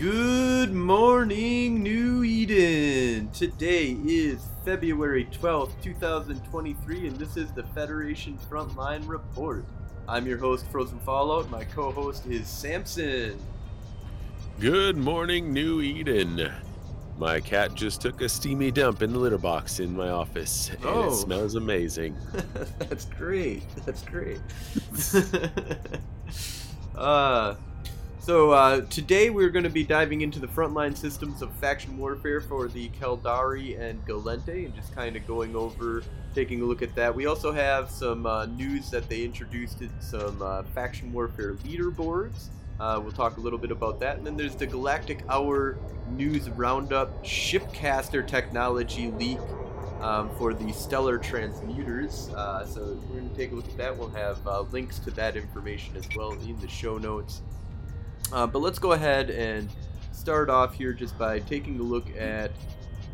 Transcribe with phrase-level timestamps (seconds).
[0.00, 3.28] Good morning, New Eden!
[3.32, 9.62] Today is February 12th, 2023, and this is the Federation Frontline Report.
[10.08, 11.50] I'm your host, Frozen Fallout.
[11.50, 13.38] My co host is Samson.
[14.58, 16.50] Good morning, New Eden.
[17.18, 20.84] My cat just took a steamy dump in the litter box in my office, and
[20.86, 21.08] Oh.
[21.08, 22.16] it smells amazing.
[22.78, 23.64] That's great.
[23.84, 24.40] That's great.
[26.96, 27.56] uh,
[28.20, 32.40] so uh, today we're going to be diving into the frontline systems of faction warfare
[32.40, 36.02] for the Keldari and Gallente, and just kind of going over,
[36.34, 37.14] taking a look at that.
[37.14, 42.48] We also have some uh, news that they introduced some uh, faction warfare leaderboards.
[42.78, 45.78] Uh, we'll talk a little bit about that, and then there's the Galactic Hour
[46.10, 49.38] news roundup shipcaster technology leak
[50.00, 52.32] um, for the stellar transmuters.
[52.34, 53.96] Uh, so we're going to take a look at that.
[53.96, 57.42] We'll have uh, links to that information as well in the show notes.
[58.32, 59.68] Uh, but let's go ahead and
[60.12, 62.50] start off here just by taking a look at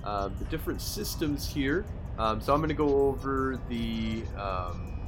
[0.05, 1.85] um, the different systems here.
[2.19, 4.99] Um, so I'm going to go over the um,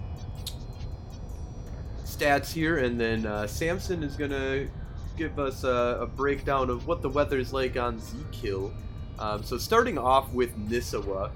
[2.05, 4.69] stats here, and then uh, Samson is going to
[5.17, 8.73] give us a, a breakdown of what the weather is like on Z-Kill.
[9.19, 11.31] Um, so starting off with Nisuwa,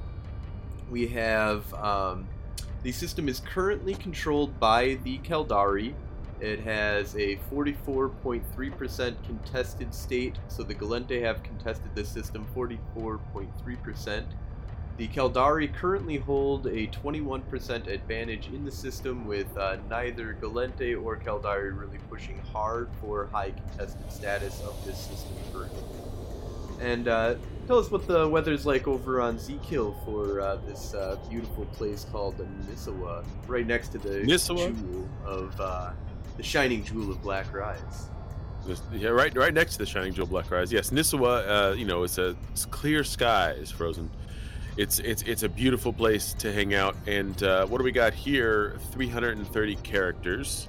[0.90, 2.28] we have um,
[2.82, 5.94] the system is currently controlled by the Keldari.
[6.42, 14.24] It has a 44.3% contested state, so the Gallente have contested this system 44.3%.
[14.96, 21.16] The Keldari currently hold a 21% advantage in the system, with uh, neither Gallente or
[21.16, 25.84] Keldari really pushing hard for high contested status of this system currently.
[26.80, 27.36] And uh,
[27.68, 32.04] tell us what the weather's like over on Z-Kill for uh, this uh, beautiful place
[32.10, 32.36] called
[32.68, 34.76] Nisuwa, right next to the Nisuwa?
[34.76, 35.92] jewel of uh,
[36.36, 38.08] the shining jewel of Black Rise.
[38.92, 40.72] Yeah, right, right next to the Shining Jewel Black Rise.
[40.72, 41.72] Yes, Nisuwa.
[41.72, 44.08] Uh, you know, it's a it's clear skies, frozen.
[44.76, 46.96] It's it's it's a beautiful place to hang out.
[47.06, 48.78] And uh, what do we got here?
[48.92, 50.68] 330 characters,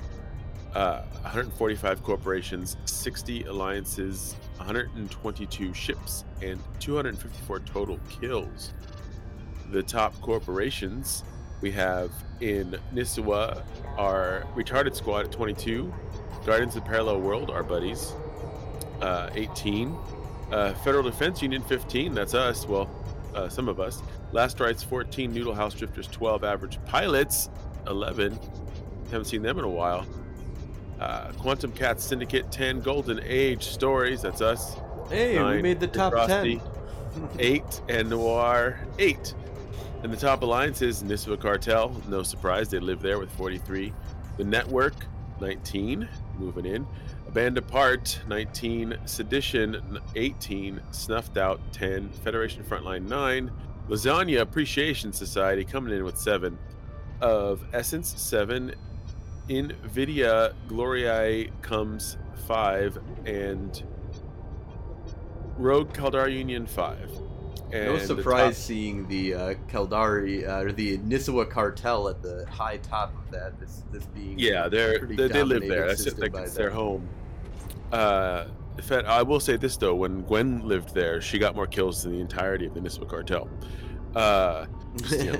[0.73, 8.73] uh, 145 corporations, 60 alliances, 122 ships, and 254 total kills.
[9.72, 11.23] The top corporations
[11.62, 13.64] we have in Nisuwa
[13.97, 15.94] our Retarded Squad at 22,
[16.46, 18.14] Guardians of the Parallel World, our buddies,
[19.02, 19.96] uh, 18.
[20.52, 22.14] Uh, Federal Defense Union, 15.
[22.14, 22.68] That's us.
[22.68, 22.90] Well,
[23.34, 24.03] uh, some of us.
[24.31, 25.34] Last Rights, 14.
[25.34, 26.44] Noodle House Drifters, 12.
[26.44, 27.50] Average Pilots,
[27.88, 28.38] 11.
[29.12, 30.06] Haven't seen them in a while.
[31.00, 32.81] Uh, Quantum Cats Syndicate, 10.
[32.81, 34.75] Golden Age Stories, that's us.
[35.09, 36.62] Hey, we made the top Frosty,
[37.16, 37.30] 10.
[37.40, 37.81] 8.
[37.90, 39.34] And Noir, 8.
[40.03, 41.96] And the top alliance is Nisva Cartel.
[42.09, 43.94] No surprise, they live there with 43.
[44.36, 44.94] The Network,
[45.40, 46.09] 19.
[46.38, 46.86] Moving in.
[47.25, 48.97] A Band Apart, 19.
[49.06, 50.81] Sedition, 18.
[50.91, 52.09] Snuffed Out, 10.
[52.09, 53.50] Federation Frontline, 9.
[53.88, 56.58] Lasagna Appreciation Society coming in with 7.
[57.22, 58.75] Of Essence, 7.
[59.47, 63.00] Invidia Gloriae comes 5.
[63.25, 63.81] And
[65.58, 67.22] Rogue Caldar Union, 5.
[67.72, 72.46] And No surprise top- seeing the uh, Keldari uh, or the Nisuwa cartel at the
[72.50, 73.59] high top of that.
[73.59, 75.88] This this being Yeah, they're they, they live there.
[75.88, 76.19] That's it.
[76.19, 77.08] Like, it's their home.
[77.91, 78.46] Uh,
[78.81, 82.14] Fed, I will say this though: when Gwen lived there, she got more kills than
[82.14, 83.50] the entirety of the Niswa cartel.
[84.16, 84.66] Uh,
[85.09, 85.40] you know,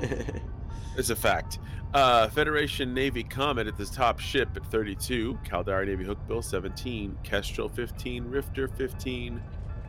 [0.96, 1.58] it's a fact.
[1.94, 7.68] Uh, Federation Navy Comet at the top ship at 32, Caldari Navy Hookbill 17, Kestrel
[7.68, 9.40] 15, Rifter 15,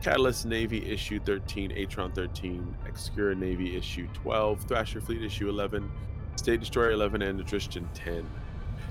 [0.06, 5.90] Catalyst Navy issue 13, Atron 13, Exequror Navy issue 12, Thrasher Fleet issue 11,
[6.36, 8.24] State Destroyer 11, and Attrition 10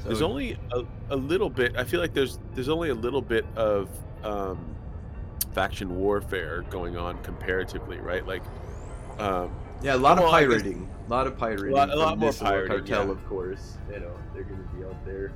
[0.04, 3.44] there's only a, a little bit i feel like there's there's only a little bit
[3.56, 3.90] of
[4.24, 4.76] um
[5.56, 8.44] faction warfare going on comparatively right like
[9.18, 9.50] um
[9.82, 11.72] yeah, a lot well, of pirating, a lot of pirating.
[11.72, 13.12] lot- a lot more pirating, cartel, yeah.
[13.12, 13.78] of course.
[13.92, 15.34] You know they're going to be out there,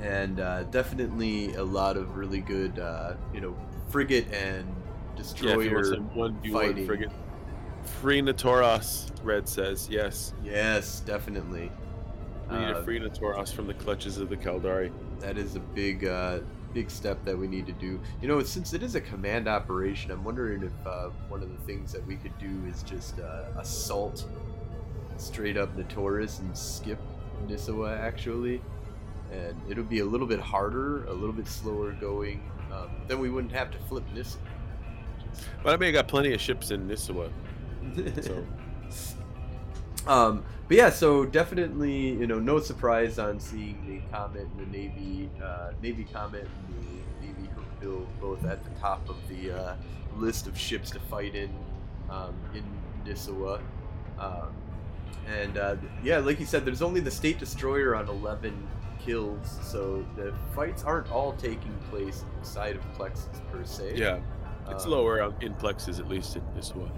[0.00, 3.56] and uh, definitely a lot of really good, uh, you know,
[3.88, 4.66] frigate and
[5.40, 6.00] yeah destroyer.
[6.14, 6.86] want one fighting.
[6.86, 7.10] frigate
[8.00, 11.72] free Natoros, red says yes yes, definitely.
[12.50, 14.92] we need Uh, a free Natoros from the clutches of the Caldari.
[15.20, 16.40] That is a big, uh,
[16.72, 18.00] big step that we need to do.
[18.22, 21.58] You know, since it is a command operation, I'm wondering if uh, one of the
[21.66, 24.26] things that we could do is just uh, assault
[25.16, 26.98] straight up Notorious and skip
[27.46, 28.62] Nisuwa, actually.
[29.32, 32.42] And it'll be a little bit harder, a little bit slower going.
[32.72, 34.36] Um, then we wouldn't have to flip Nisuwa.
[35.62, 37.30] but i mean i got plenty of ships in Nisuwa.
[38.22, 38.44] So-
[40.06, 44.78] Um, but yeah, so definitely, you know, no surprise on seeing the Comet and the
[44.78, 46.74] Navy, uh, Navy Comet and
[47.22, 49.76] the Navy Hookbill both at the top of the uh,
[50.16, 51.50] list of ships to fight in
[52.10, 52.64] um, in
[53.04, 53.60] Nisuwa.
[54.18, 54.48] Um,
[55.26, 58.66] and uh, yeah, like you said, there's only the State Destroyer on 11
[58.98, 63.94] kills, so the fights aren't all taking place inside of plexes per se.
[63.96, 64.18] Yeah,
[64.70, 66.90] it's Um, lower on- in plexes at least in this one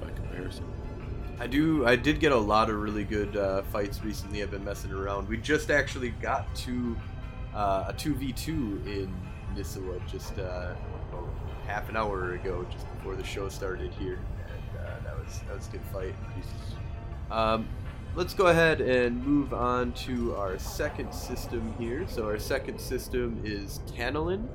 [0.00, 0.64] by comparison.
[1.38, 1.86] I do.
[1.86, 4.42] I did get a lot of really good uh, fights recently.
[4.42, 5.26] I've been messing around.
[5.28, 6.96] We just actually got to
[7.54, 9.10] uh, a two v two in
[9.56, 10.74] Nisuwa just uh,
[11.66, 15.56] half an hour ago, just before the show started here, and uh, that was that
[15.56, 16.14] was a good fight.
[17.30, 17.66] Um,
[18.16, 22.06] let's go ahead and move on to our second system here.
[22.08, 24.48] So our second system is Tantalin.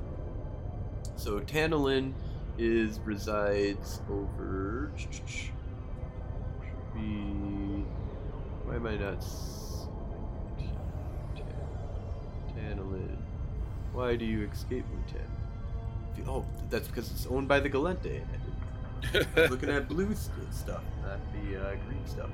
[1.16, 2.12] So Tantalin
[2.58, 4.90] is resides over.
[6.94, 7.00] Be.
[8.64, 9.20] Why am I not?
[12.56, 13.16] Tantalin.
[13.92, 16.26] Why do you escape me, Tan?
[16.28, 18.22] Oh, that's because it's owned by the Gallente.
[19.36, 22.30] Looking at blue stuff, not the uh, green stuff.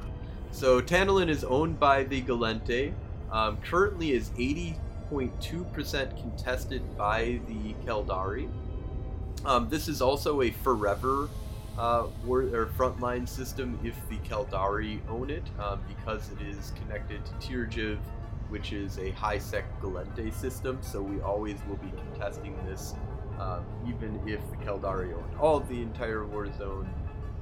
[0.52, 2.92] So Tantalin is owned by the Gallente.
[3.32, 8.48] Um, currently is 80.2% contested by the Keldari.
[9.46, 11.28] Um, this is also a forever
[11.78, 17.24] uh, war, or frontline system if the Keldari own it, um, because it is connected
[17.24, 17.98] to Tirjiv,
[18.50, 20.78] which is a high-sec Gallente system.
[20.82, 22.94] So we always will be contesting this
[23.40, 26.88] um, even if the Keldari own all the entire war zone,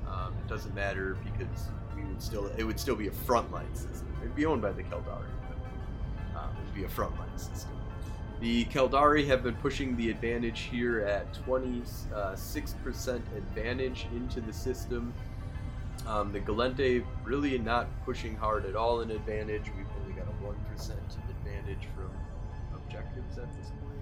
[0.09, 1.69] um, it doesn't matter because
[2.21, 4.07] would still it would still be a frontline system.
[4.21, 7.71] It'd be owned by the Keldari, but um, it would be a frontline system.
[8.41, 15.15] The Keldari have been pushing the advantage here at 26% advantage into the system.
[16.07, 19.65] Um, the Gallente really not pushing hard at all in advantage.
[19.77, 20.55] We've only got a 1%
[21.29, 22.11] advantage from
[22.75, 24.01] objectives at this point.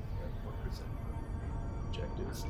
[0.70, 2.46] 1% from objectives.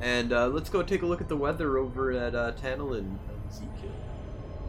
[0.00, 3.52] And uh, let's go take a look at the weather over at uh, Tantalin and
[3.52, 4.05] Z-Kill.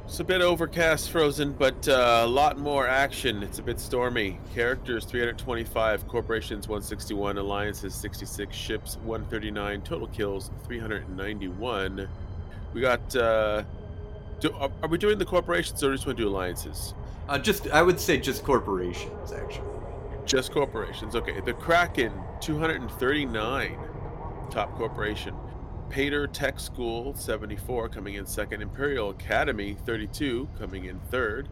[0.08, 3.44] It's a bit overcast, frozen, but uh, a lot more action.
[3.44, 4.40] It's a bit stormy.
[4.56, 12.08] Characters 325, corporations 161, alliances 66, ships 139, total kills 391.
[12.74, 13.16] We got.
[13.18, 13.64] Uh,
[14.40, 16.94] do, are are we doing the corporations or just want to do alliances?
[17.28, 19.68] Uh, just, I would say just corporations, actually.
[20.26, 21.18] Just corporations.
[21.18, 21.42] Okay.
[21.42, 23.78] The Kraken 239,
[24.52, 25.36] top corporation.
[25.90, 28.62] Pator Tech School 74 coming in second.
[28.62, 31.50] Imperial Academy 32 coming in third.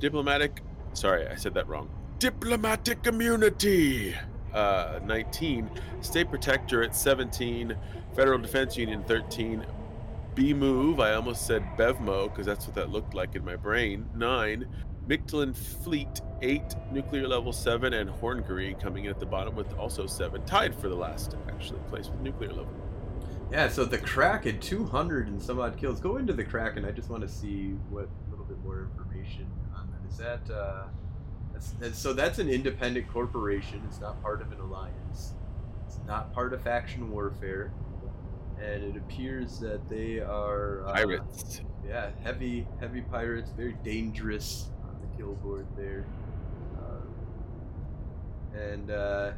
[0.00, 1.88] Diplomatic, sorry, I said that wrong.
[2.18, 4.14] Diplomatic Community
[4.52, 5.70] uh, 19.
[6.00, 7.76] State Protectorate 17.
[8.14, 9.64] Federal Defense Union 13.
[10.34, 14.08] B Move, I almost said Bevmo because that's what that looked like in my brain.
[14.14, 14.66] 9.
[15.08, 20.06] Mictlan Fleet 8, nuclear level 7, and Horngary coming in at the bottom with also
[20.06, 20.44] 7.
[20.44, 22.87] Tied for the last, actually, place with nuclear level.
[23.50, 26.00] Yeah, so the Kraken, 200 and some odd kills.
[26.00, 26.84] Go into the Kraken.
[26.84, 30.12] I just want to see what a little bit more information on that.
[30.12, 30.84] Is that, uh,
[31.52, 33.82] that's, that's, so that's an independent corporation.
[33.86, 35.32] It's not part of an alliance.
[35.86, 37.72] It's not part of faction warfare.
[38.60, 41.62] And it appears that they are uh, Pirates.
[41.86, 43.50] Yeah, heavy, heavy pirates.
[43.56, 46.04] Very dangerous on the kill board there.
[46.78, 47.14] Um,
[48.60, 49.30] and uh,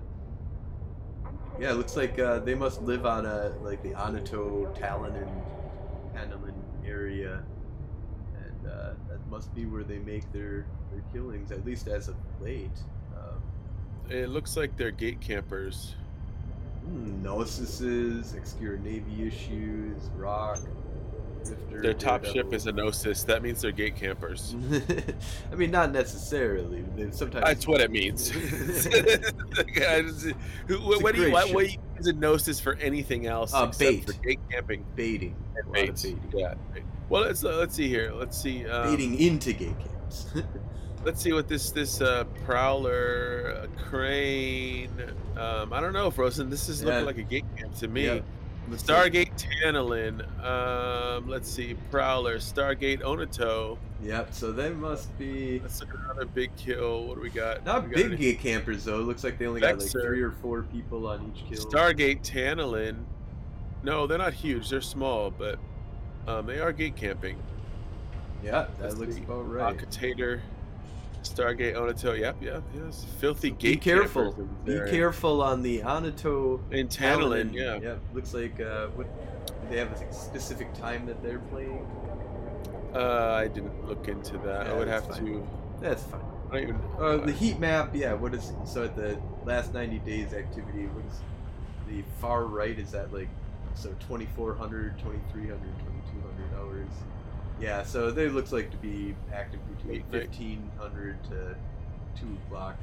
[1.61, 5.31] yeah, it looks like uh, they must live on a like the Onatoh, Talon, and
[6.15, 6.55] Panelin
[6.87, 7.43] area,
[8.37, 12.17] and uh, that must be where they make their their killings, at least as of
[12.41, 12.71] late.
[13.17, 13.43] Um,
[14.09, 15.95] It looks like they're gate campers.
[16.85, 20.59] hmm, Gnosis, Obscure Navy issues, Rock.
[21.71, 23.25] Their top ship is a Gnosis.
[23.25, 24.55] That means they're gate campers.
[25.53, 26.85] I mean, not necessarily.
[27.11, 27.45] Sometimes.
[27.45, 28.31] That's what it means.
[30.69, 33.67] What, what do you what, what do you use a Gnosis for anything else Uh,
[33.69, 34.07] except bait.
[34.07, 35.35] for gate camping baiting.
[35.57, 36.21] and a lot of baiting.
[36.35, 36.55] Yeah.
[37.09, 38.13] Well, let's uh, let's see here.
[38.15, 38.67] Let's see.
[38.69, 40.27] Um, Baiting into gate camps.
[41.05, 44.91] Let's see what this this uh, prowler uh, crane.
[45.37, 46.51] Um, I don't know, Frozen.
[46.51, 47.01] This is Yeah.
[47.01, 48.07] looking like a gate camp to me.
[48.07, 48.21] Yeah.
[48.71, 48.83] Let's.
[48.85, 50.23] Stargate Tantalin.
[50.45, 51.75] Um, let's see.
[51.91, 52.37] Prowler.
[52.39, 53.77] Stargate Onatoh.
[54.03, 54.33] Yep.
[54.33, 57.05] So they must be Let's look at another big kill.
[57.05, 57.65] What do we got?
[57.65, 59.01] not We got big any- campers though.
[59.01, 61.67] It looks like they only got like three or four people on each kill.
[61.67, 62.97] Stargate Tantalin.
[63.83, 64.69] No, they're not huge.
[64.71, 65.59] They're small, but
[66.27, 67.39] um, they are gate camping.
[68.43, 69.77] Yeah, that Let's looks about right.
[69.77, 70.41] Akitator.
[71.23, 72.19] Stargate Onatoh.
[72.19, 73.07] Yep, yep, yes.
[73.19, 74.33] Filthy Be gate careful.
[74.65, 76.61] Be careful on the Onatoh.
[76.73, 77.79] In Tantalin, yeah.
[77.81, 78.01] Yep.
[78.15, 79.07] Looks like uh, what
[79.69, 81.87] they have a specific time that they're playing.
[82.95, 84.67] Uh, I didn't look into that.
[84.67, 85.25] Yeah, I would have fine.
[85.25, 85.49] to.
[85.81, 86.21] That's fine.
[86.51, 86.81] I don't even.
[86.99, 88.15] Uh, the heat map, yeah.
[88.15, 90.87] What is so at the last ninety days activity?
[90.87, 91.21] What is
[91.89, 93.29] the far right is that like
[93.75, 96.89] so 2400, 2300, 2200 hours.
[97.61, 101.57] Yeah, so they looks like to be active between Late 1500 to
[102.19, 102.77] 2 o'clock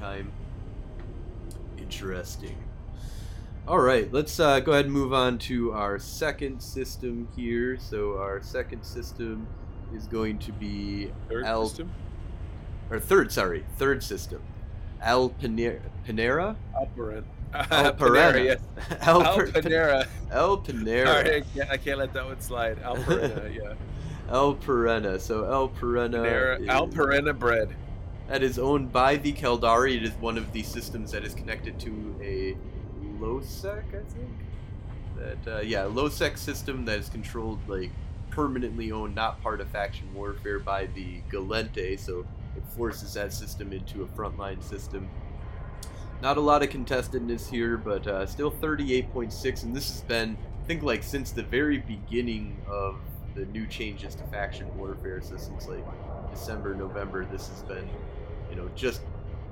[0.00, 0.30] time.
[1.78, 2.56] Interesting.
[3.68, 7.78] All right, let's uh, go ahead and move on to our second system here.
[7.78, 9.46] So our second system
[9.94, 11.90] is going to be Third Al- system?
[12.90, 14.40] or third, sorry, third system.
[15.00, 17.24] Al Panera, Panera, Alperen.
[17.54, 18.60] Al Panera, Panera, yes.
[19.02, 20.06] Al, Al Per- Panera.
[20.30, 22.78] El Panera, Sorry, I can't, I can't let that one slide.
[22.82, 23.74] Al Panera, yeah.
[24.30, 25.20] El Perena.
[25.20, 27.74] So El Perena, Panera, Al Panera bread.
[28.28, 29.96] that is owned by the Keldari.
[29.96, 32.56] It is one of the systems that is connected to a
[33.20, 34.30] LOSEC, I think.
[35.16, 37.90] That uh, yeah, LOSEC system that is controlled like
[38.30, 41.98] permanently owned, not part of faction warfare by the Gallente.
[41.98, 42.26] So
[42.56, 45.08] it forces that system into a frontline system.
[46.22, 50.66] Not a lot of contestedness here, but uh, still 38.6, and this has been, I
[50.66, 52.96] think, like since the very beginning of
[53.34, 55.20] the new changes to faction warfare.
[55.20, 55.84] So since like
[56.30, 57.88] December, November, this has been,
[58.50, 59.02] you know, just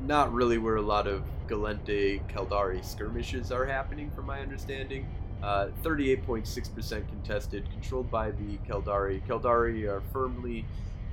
[0.01, 5.07] not really where a lot of Gallente Caldari skirmishes are happening, from my understanding.
[5.43, 9.21] Uh, 38.6% contested, controlled by the Caldari.
[9.27, 10.65] Caldari are firmly,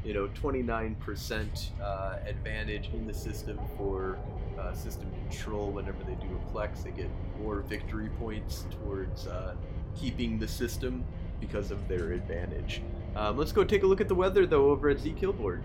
[0.05, 4.17] you know, 29% uh, advantage in the system for
[4.61, 6.83] uh, system control whenever they do a plex.
[6.83, 7.09] They get
[7.41, 9.55] more victory points towards uh,
[9.95, 11.03] keeping the system
[11.39, 12.81] because of their advantage.
[13.15, 15.63] Um, let's go take a look at the weather, though, over at Z Killboard.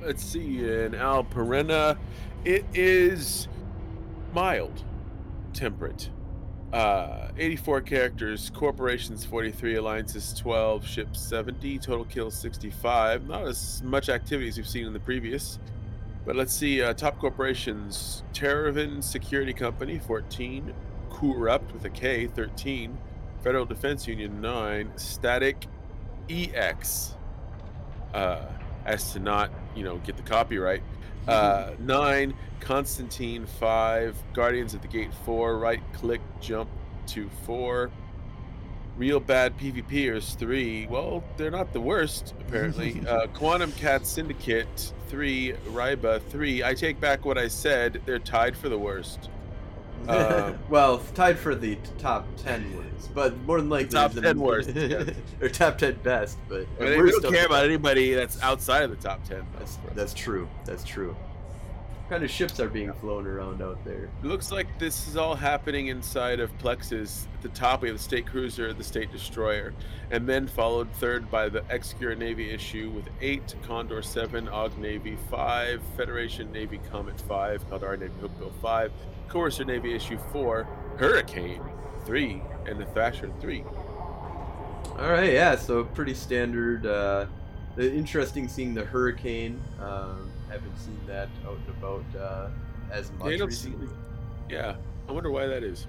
[0.00, 1.98] Let's see, in Al Panera,
[2.44, 3.48] it is
[4.32, 4.82] mild,
[5.52, 6.08] temperate.
[6.72, 13.26] Uh, 84 characters, corporations 43, alliances 12, ships 70, total kills 65.
[13.26, 15.58] Not as much activity as we've seen in the previous.
[16.24, 20.72] But let's see, uh, top corporations Terravan Security Company 14,
[21.10, 22.96] Corrupt with a K 13,
[23.42, 25.66] Federal Defense Union 9, Static
[26.28, 27.14] EX.
[28.14, 28.42] Uh,
[28.86, 30.82] as to not, you know, get the copyright.
[31.28, 36.68] Uh, nine, Constantine five, Guardians of the Gate four, right click jump
[37.08, 37.90] to four.
[38.96, 40.86] Real bad PvPers three.
[40.86, 43.02] Well, they're not the worst apparently.
[43.08, 46.62] uh, Quantum Cat Syndicate three, Ryba three.
[46.62, 48.00] I take back what I said.
[48.06, 49.28] They're tied for the worst.
[50.08, 54.40] Um, well, tied for the top 10 worst, but more than likely Top the- 10
[54.40, 55.10] worst, yes.
[55.42, 58.96] or top 10 best, but I we don't care about anybody that's outside of the
[58.96, 59.46] top ten.
[59.58, 60.48] That's, that's true.
[60.64, 61.14] That's true.
[62.10, 64.10] What kind of ships are being flown around out there?
[64.20, 67.28] It looks like this is all happening inside of plexes.
[67.34, 69.72] At the top, we have the State Cruiser, the State Destroyer,
[70.10, 75.16] and then followed third by the Exequror Navy issue with eight, Condor 7, Og Navy
[75.30, 78.90] 5, Federation Navy Comet 5, Caldari Navy Hookbill 5,
[79.28, 80.64] Courser Navy issue 4,
[80.96, 81.62] Hurricane
[82.06, 83.62] 3, and the Thrasher 3.
[84.98, 85.54] All right, yeah.
[85.54, 86.86] So pretty standard.
[86.86, 87.26] Uh,
[87.78, 89.62] uh, interesting seeing the hurricane.
[89.80, 92.48] Um, haven't seen that out and about uh,
[92.92, 93.88] as much Yeah, I see- recently.
[94.48, 94.76] Yeah,
[95.08, 95.86] I wonder why that is.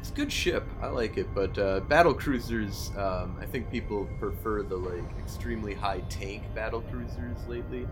[0.00, 0.64] It's a good ship.
[0.82, 2.90] I like it, but uh, battle cruisers.
[2.96, 7.86] Um, I think people prefer the like extremely high tank battle cruisers lately.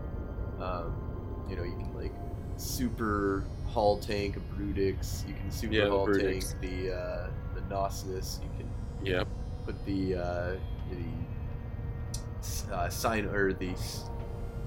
[0.59, 0.93] Um,
[1.49, 2.13] you know, you can like
[2.57, 5.27] super hull tank a Brutix.
[5.27, 8.39] You can super Yeah, the tank the uh, the Gnosis.
[8.43, 8.69] You can
[9.05, 9.23] Yeah.
[9.65, 10.55] put the uh,
[10.89, 13.73] the uh, sign or the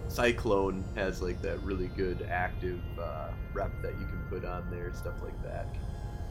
[0.08, 4.92] cyclone has like that really good active uh, rep that you can put on there,
[4.94, 5.72] stuff like that.
[5.72, 5.82] Can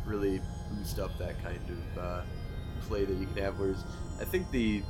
[0.05, 0.41] really
[0.71, 2.21] boost up that kind of uh,
[2.81, 3.59] play that you can have.
[3.59, 3.83] Whereas
[4.19, 4.81] I think the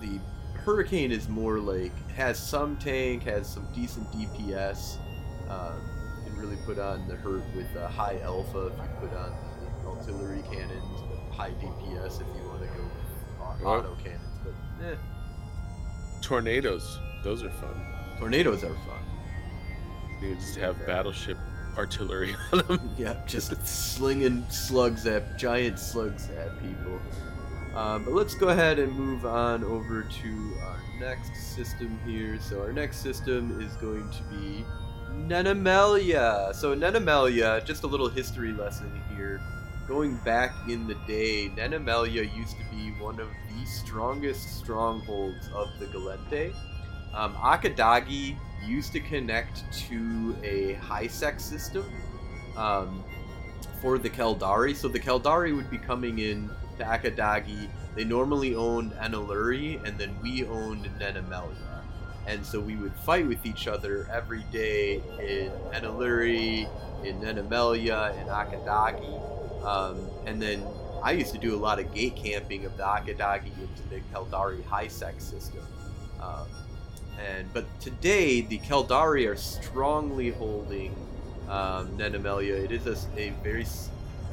[0.00, 0.18] the
[0.54, 4.98] Hurricane is more like has some tank, has some decent DPS.
[5.48, 5.74] Um,
[6.24, 9.32] can really put on the hurt with uh, high alpha if you put on
[9.82, 14.20] the artillery cannons, but high DPS if you want to go auto cannons.
[14.42, 14.94] But eh,
[16.22, 17.74] Tornadoes, those are fun.
[18.18, 19.02] tornadoes are fun.
[20.22, 21.38] You just have battleship
[21.76, 22.90] artillery on them.
[22.96, 27.00] Yeah, just slinging slugs at giant slugs at people.
[27.74, 32.38] Um, but let's go ahead and move on over to our next system here.
[32.40, 34.64] So our next system is going to be
[35.12, 36.54] Nennamaila.
[36.54, 39.40] So Nennamaila, just a little history lesson here.
[39.88, 45.68] Going back in the day, Nennamaila used to be one of the strongest strongholds of
[45.80, 46.54] the Gallente.
[47.14, 51.84] Um, Akidagi used to connect to a high-sec system
[52.56, 53.04] um,
[53.80, 54.74] for the Keldari.
[54.74, 57.68] So the Keldari would be coming in to Akidagi.
[57.94, 61.54] They normally owned Enaluri, and then we owned Nennamaila.
[62.26, 66.68] and so we would fight with each other every day in Enaluri,
[67.04, 70.62] in Nennamaila, in Akidagi, um, and then
[71.02, 74.64] I used to do a lot of gate camping of the Akidagi into the Keldari
[74.64, 75.62] high sec system.
[76.20, 76.46] Um,
[77.18, 80.94] and but today the Keldari are strongly holding
[81.48, 82.64] um, Nennamaila.
[82.64, 83.66] It is a, a very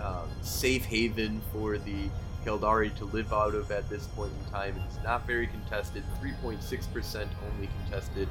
[0.01, 2.09] uh, safe haven for the
[2.45, 4.81] Keldari to live out of at this point in time.
[4.87, 6.03] It's not very contested.
[6.21, 8.27] 3.6% only contested.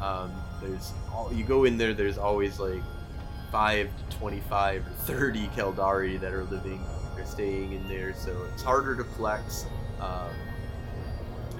[0.00, 1.94] Um, there's all, you go in there.
[1.94, 2.82] There's always like
[3.50, 6.84] five to 25 or 30 Keldari that are living
[7.16, 8.14] or staying in there.
[8.14, 9.64] So it's harder to flex
[10.00, 10.30] um,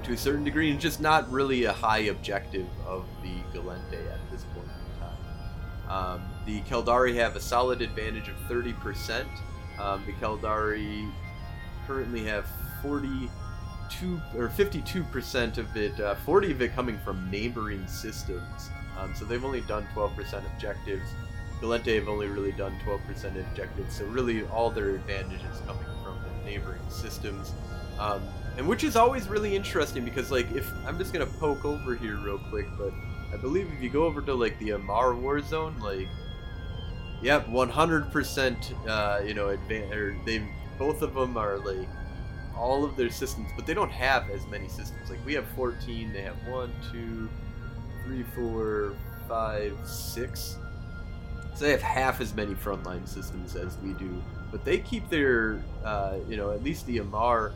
[0.09, 4.31] to a certain degree, and just not really a high objective of the Gallente at
[4.31, 5.15] this point in time.
[5.88, 9.27] Um, the Keldari have a solid advantage of 30%.
[9.79, 11.11] Um, the Keldari
[11.87, 12.47] currently have
[12.83, 18.71] 42 or 52% of it, uh, 40 of it coming from neighboring systems.
[18.99, 21.09] Um, so they've only done 12% objectives.
[21.61, 23.97] Gallente have only really done 12% objectives.
[23.97, 27.53] So really, all their advantage is coming from the neighboring systems.
[27.99, 28.23] Um,
[28.59, 32.17] and which is always really interesting because, like, if I'm just gonna poke over here
[32.17, 32.93] real quick, but
[33.33, 36.09] I believe if you go over to like the Amarr war zone, like,
[37.23, 40.43] yep, 100%, uh, you know, advan- or they
[40.77, 41.88] both of them are like
[42.57, 45.09] all of their systems, but they don't have as many systems.
[45.09, 47.29] Like we have 14, they have one, two,
[48.05, 48.95] three, four,
[49.29, 50.57] five, six.
[51.55, 55.62] So they have half as many frontline systems as we do, but they keep their,
[55.85, 57.53] uh, you know, at least the Amarr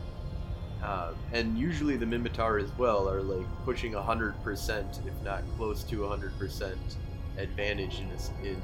[0.83, 5.99] uh, and usually the Minmatar as well are like pushing 100%, if not close to
[5.99, 6.75] 100%
[7.37, 8.61] advantage in, this, in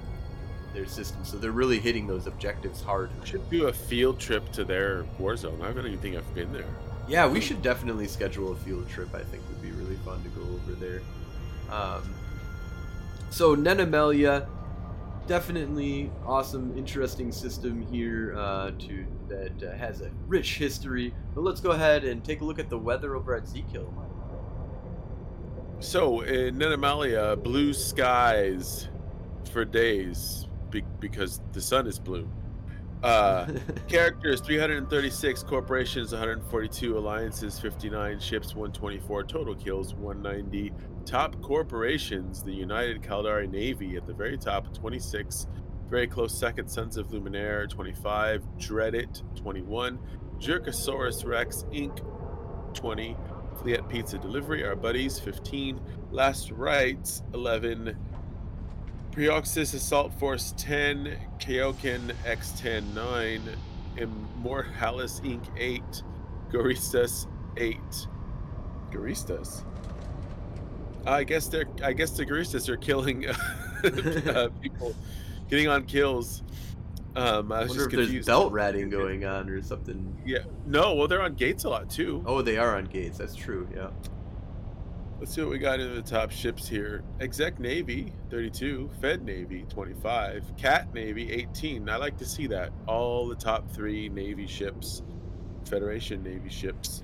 [0.74, 1.24] their system.
[1.24, 3.10] So they're really hitting those objectives hard.
[3.22, 5.62] We should do a field trip to their war zone.
[5.62, 6.66] I don't even think I've been there.
[7.08, 9.16] Yeah, we should definitely schedule a field trip.
[9.16, 11.02] I think would be really fun to go over there.
[11.72, 12.14] Um,
[13.30, 14.46] so Nennamaila,
[15.26, 21.14] definitely awesome, interesting system here uh, to that uh, has a rich history.
[21.34, 23.94] But let's go ahead and take a look at the weather over at Z-Kill.
[25.80, 28.90] So in Nennamaila, blue skies
[29.52, 32.30] for days be- because the sun is blue.
[33.02, 33.48] Uh,
[33.88, 40.74] characters 336, corporations 142, alliances 59, ships 124, total kills 190.
[41.06, 45.48] Top corporations, the United Caldari Navy at the very top 26,
[45.90, 49.98] very close second, Sons of Luminaire 25, Dreddit 21,
[50.40, 52.04] Jerkosaurus Rex Inc.
[52.76, 53.18] 20,
[53.60, 55.80] Fleet Pizza Delivery, our buddies 15,
[56.12, 57.98] Last Rites 11,
[59.12, 63.42] Preoxys Assault Force 10, Kaioken X10 9,
[63.98, 65.44] Immortalis Inc.
[65.58, 65.82] 8,
[66.52, 67.78] Guristas 8.
[68.92, 69.64] Guristas?
[71.06, 73.26] I guess they're I guess the Guristas are killing
[73.84, 74.96] uh, people,
[75.50, 76.44] getting on kills.
[77.16, 80.16] Um, I was wonder just if there's belt ratting going on or something.
[80.26, 82.24] Yeah, no, well they're on gates a lot too.
[82.26, 83.18] Oh, they are on gates.
[83.18, 83.68] That's true.
[83.76, 83.90] Yeah.
[85.20, 87.04] Let's see what we got in the top ships here.
[87.20, 88.90] Exec Navy, 32.
[89.02, 90.56] Fed Navy, 25.
[90.56, 91.90] Cat Navy, 18.
[91.90, 92.72] I like to see that.
[92.88, 95.04] All the top three Navy ships,
[95.68, 97.04] Federation Navy ships.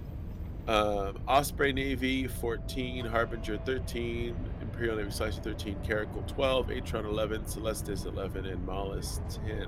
[0.65, 3.03] Um, Osprey Navy, 14.
[3.03, 4.34] Harbinger, 13.
[4.75, 5.77] Imperial Slicer, 13.
[5.83, 6.67] Caracal, 12.
[6.67, 7.43] Atron, 11.
[7.43, 8.45] Celestis, 11.
[8.45, 9.67] And Maulus, 10.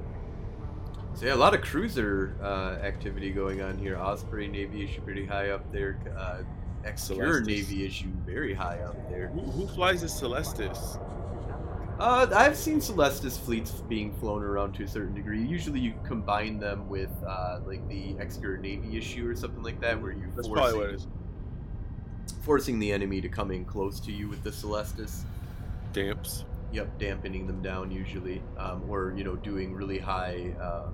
[1.13, 3.97] So yeah, a lot of cruiser uh, activity going on here.
[3.97, 5.97] Osprey Navy issue pretty high up there.
[6.15, 6.43] Uh,
[6.85, 9.29] Exequror Navy issue very high up there.
[9.29, 11.01] Who, who flies the Celestis?
[11.99, 15.43] Uh, I've seen Celestis fleets being flown around to a certain degree.
[15.43, 19.99] Usually, you combine them with uh, like the Exequror Navy issue or something like that,
[19.99, 21.07] where you That's probably what it is.
[22.43, 25.23] Forcing the enemy to come in close to you with the Celestis.
[25.93, 26.45] Damps.
[26.71, 30.89] Yep, dampening them down usually, um, or you know, doing really high uh,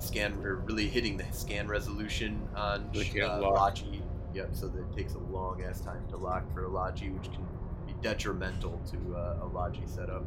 [0.00, 3.38] scan or really hitting the scan resolution on uh.
[3.40, 4.02] Logi.
[4.34, 7.32] Yep, so that it takes a long ass time to lock for a Logi, which
[7.32, 7.46] can
[7.86, 10.24] be detrimental to uh, a Logi setup.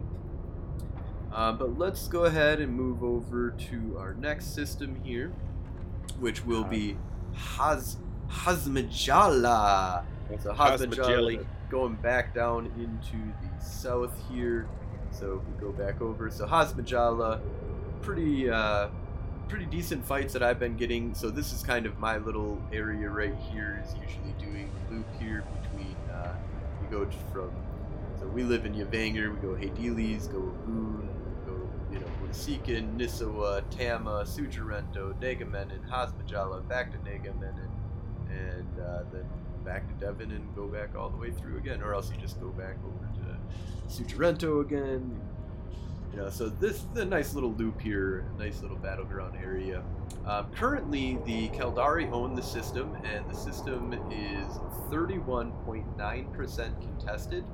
[1.32, 5.32] Uh, but let's go ahead and move over to our next system here,
[6.20, 6.98] which will be
[7.34, 7.98] Haz
[8.30, 10.04] Hasmijaala.
[10.40, 10.88] So Hasmijaala.
[10.88, 14.68] Hasmijaala going back down into the south here.
[15.12, 17.42] So if we go back over, so Hasmijaala,
[18.02, 18.90] pretty uh,
[19.48, 21.14] pretty decent fights that I've been getting.
[21.14, 23.84] So this is kind of my little area right here.
[23.86, 25.96] Is usually doing loop here between.
[26.12, 26.36] Uh,
[26.82, 27.52] we go from.
[28.20, 29.32] So we live in Yavanger.
[29.32, 31.10] We go Hades, go Aboon,
[31.46, 37.70] go you know Winseekin, Nisuwa, Tama, Sujarento, Negamenon, Hasmijaala, back to Negamenon,
[38.30, 39.26] and uh, then
[39.64, 42.40] back to Devon and go back all the way through again, or else you just
[42.40, 43.38] go back over to
[43.88, 45.20] Sujarento again.
[46.12, 49.82] You know, so this is a nice little loop here, a nice little battleground area.
[50.26, 54.46] Um, currently, the Caldari own the system, and the system is
[54.92, 57.46] 31.9% contested.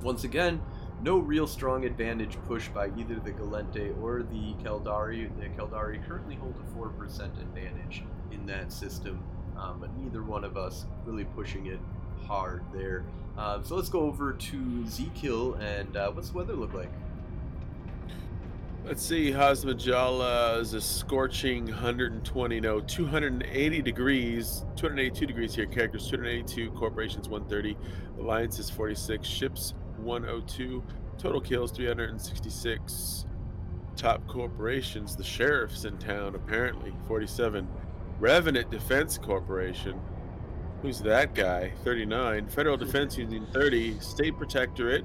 [0.00, 0.60] Once again,
[1.02, 5.28] no real strong advantage pushed by either the Gallente or the Caldari.
[5.36, 9.20] The Caldari currently hold a 4% advantage in that system,
[9.56, 11.78] um, but neither one of us really pushing it
[12.26, 13.04] hard there.
[13.36, 16.90] Um, so let's go over to Z-Kill, and uh, what's the weather look like?
[18.84, 25.66] Let's see, Hasmijaala is a scorching 120, no, 280 degrees, 282 degrees here.
[25.66, 27.76] Characters 282, corporations 130,
[28.18, 30.82] alliances 46, ships 102,
[31.16, 33.26] total kills 366.
[33.94, 37.68] Top corporations, the sheriff's in town apparently 47.
[38.22, 40.00] Revenant Defense Corporation,
[40.80, 41.72] who's that guy?
[41.82, 42.46] 39.
[42.50, 42.84] Federal hmm.
[42.84, 45.04] Defense Union 30, State Protectorate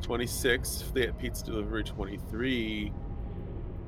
[0.00, 2.94] 26, Fleet Pizza Delivery 23.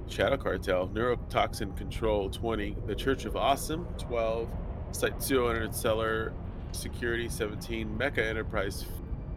[0.07, 4.51] Shadow Cartel, Neurotoxin Control 20, The Church of Awesome 12,
[4.93, 6.35] Site 200 Seller
[6.73, 8.85] Security 17, Mecha Enterprise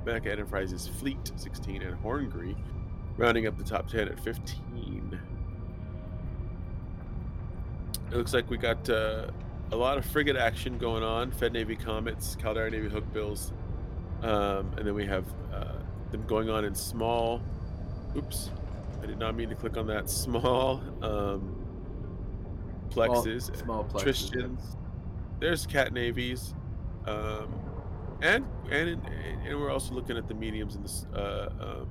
[0.06, 2.58] Mecha Enterprises Fleet 16, and Horngry,
[3.15, 5.11] rounding up the top 10 at 15.
[8.12, 9.28] It looks like we got uh,
[9.71, 11.32] a lot of frigate action going on.
[11.32, 13.54] Fed Navy Comets, Caldari Navy Hookbills,
[14.21, 15.76] um, and then we have uh,
[16.12, 17.41] them going on in small.
[18.17, 18.52] Oops,
[19.02, 20.10] I did not mean to click on that.
[20.21, 21.65] Small um,
[22.89, 24.02] plexes, small, small plexes.
[24.04, 24.78] Tristans.
[25.39, 26.54] There's cat navies,
[27.06, 27.54] um,
[28.21, 29.02] and and
[29.45, 31.89] and we're also looking at the mediums and the uh, um,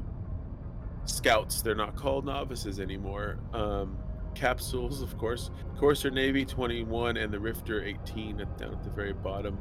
[1.07, 1.63] scouts.
[1.63, 3.39] They're not called novices anymore.
[3.55, 3.97] Um,
[4.35, 5.51] capsules, of course.
[5.79, 9.59] Corsair Navy 21 and the Rifter 18 down at the very bottom.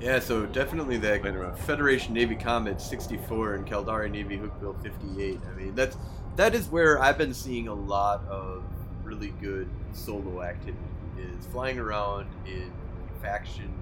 [0.00, 5.38] Yeah, so definitely the Federation Navy Comet 64 and Caldari Navy Hookbill 58.
[5.46, 5.96] I mean, that's
[6.34, 8.64] that is where I've been seeing a lot of
[9.04, 10.78] really good solo activity
[11.18, 12.72] is flying around in
[13.20, 13.72] faction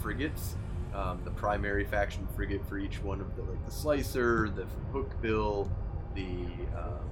[0.00, 0.56] frigates.
[0.94, 5.68] Um, the primary faction frigate for each one of the like the Slicer, the Hookbill,
[6.14, 6.46] the
[6.78, 7.05] um,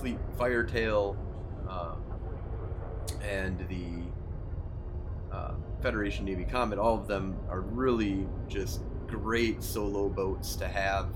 [0.00, 1.16] Fleet Firetail,
[1.68, 2.02] um,
[3.22, 10.56] and the uh, Federation Navy Comet, all of them are really just great solo boats
[10.56, 11.10] to have.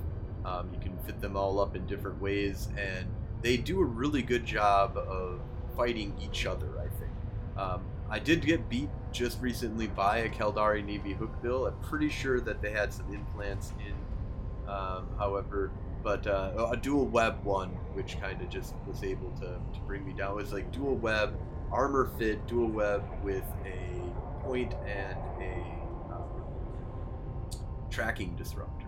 [0.45, 3.07] Um, you can fit them all up in different ways, and
[3.41, 5.41] they do a really good job of
[5.77, 7.11] fighting each other, I think.
[7.57, 11.69] Um, I did get beat just recently by a Caldari Navy Hookbill.
[11.69, 15.71] I'm pretty sure that they had some implants in, um, however,
[16.05, 20.07] but uh, a dual web one, which kind of just was able to, to bring
[20.07, 20.33] me down.
[20.33, 21.35] It was like dual web,
[21.73, 27.51] armor fit, dual web with a point and a um,
[27.91, 28.87] tracking disruptor.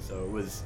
[0.00, 0.64] So it was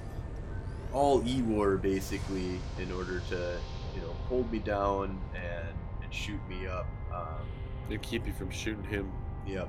[0.92, 3.58] all E war basically in order to
[3.94, 5.68] you know hold me down and
[6.02, 6.86] and shoot me up.
[7.14, 7.46] Um,
[7.90, 9.12] and keep you from shooting him.
[9.46, 9.68] Yep.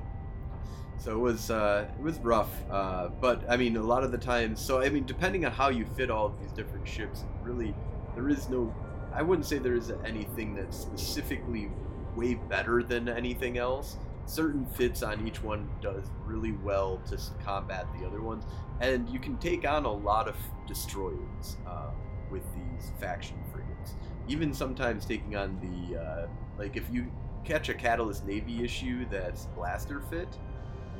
[1.02, 4.18] So it was uh, it was rough, uh, but I mean a lot of the
[4.18, 4.60] times.
[4.60, 7.74] So I mean, depending on how you fit all of these different ships, really
[8.14, 8.72] there is no.
[9.12, 11.72] I wouldn't say there is anything that's specifically
[12.14, 13.96] way better than anything else.
[14.26, 18.44] Certain fits on each one does really well to combat the other ones,
[18.80, 20.36] and you can take on a lot of
[20.68, 21.90] destroyers uh,
[22.30, 23.94] with these faction frigates.
[24.28, 26.26] Even sometimes taking on the uh,
[26.58, 27.10] like if you
[27.44, 30.38] catch a Catalyst Navy issue that's blaster fit,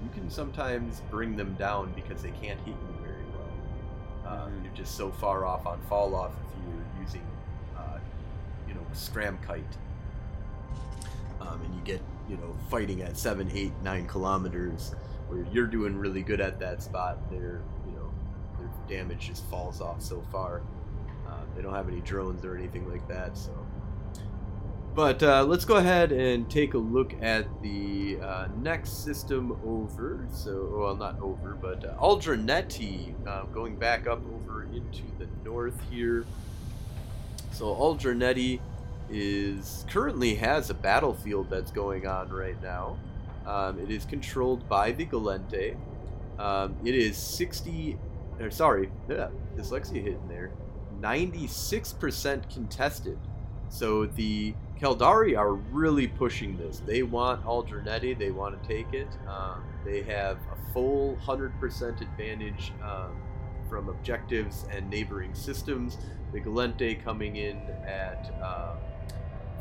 [0.03, 4.33] you can sometimes bring them down because they can't hit you very well.
[4.33, 4.65] Uh, mm-hmm.
[4.65, 7.27] You're just so far off on fall off if you're using,
[7.77, 7.99] uh,
[8.69, 9.65] you know, Scram Kite
[11.49, 14.95] um, and you get you know fighting at seven, eight, nine kilometers,
[15.29, 17.19] where you're doing really good at that spot.
[17.31, 18.13] Their you know
[18.59, 20.63] their damage just falls off so far.
[21.27, 23.51] Uh, they don't have any drones or anything like that, so.
[24.95, 30.27] But uh, let's go ahead and take a look at the uh, next system over.
[30.31, 35.81] So, well, not over, but uh, Aldranette, uh, going back up over into the north
[35.91, 36.27] here.
[37.53, 38.61] So, Aldranette
[39.09, 42.99] is currently has a battlefield that's going on right now.
[43.47, 45.75] Um, it is controlled by the Gallente.
[46.39, 47.97] Um, it is 60,
[48.41, 50.51] or sorry, yeah, dyslexia hit in there.
[51.01, 53.19] 96% contested.
[53.69, 56.81] So the Caldari are really pushing this.
[56.85, 58.19] They want Aldranette.
[58.19, 59.07] They want to take it.
[59.29, 63.17] Um, they have a full 100% advantage um,
[63.71, 65.99] from objectives and neighboring systems.
[66.33, 68.79] The Gallente coming in at um,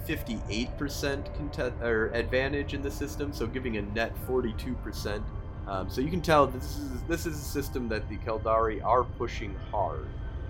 [0.08, 5.22] 58% content- or advantage in the system, so giving a net 42%.
[5.68, 9.04] Um, so you can tell this is this is a system that the Caldari are
[9.04, 10.08] pushing hard.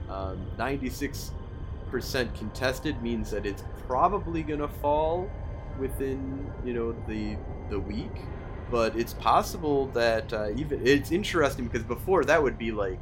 [0.10, 1.31] Um, 96
[1.91, 5.30] percent contested means that it's probably gonna fall
[5.80, 7.38] within you know the
[7.69, 8.21] the week,
[8.69, 12.99] but it's possible that uh, even it's interesting because before that would be like,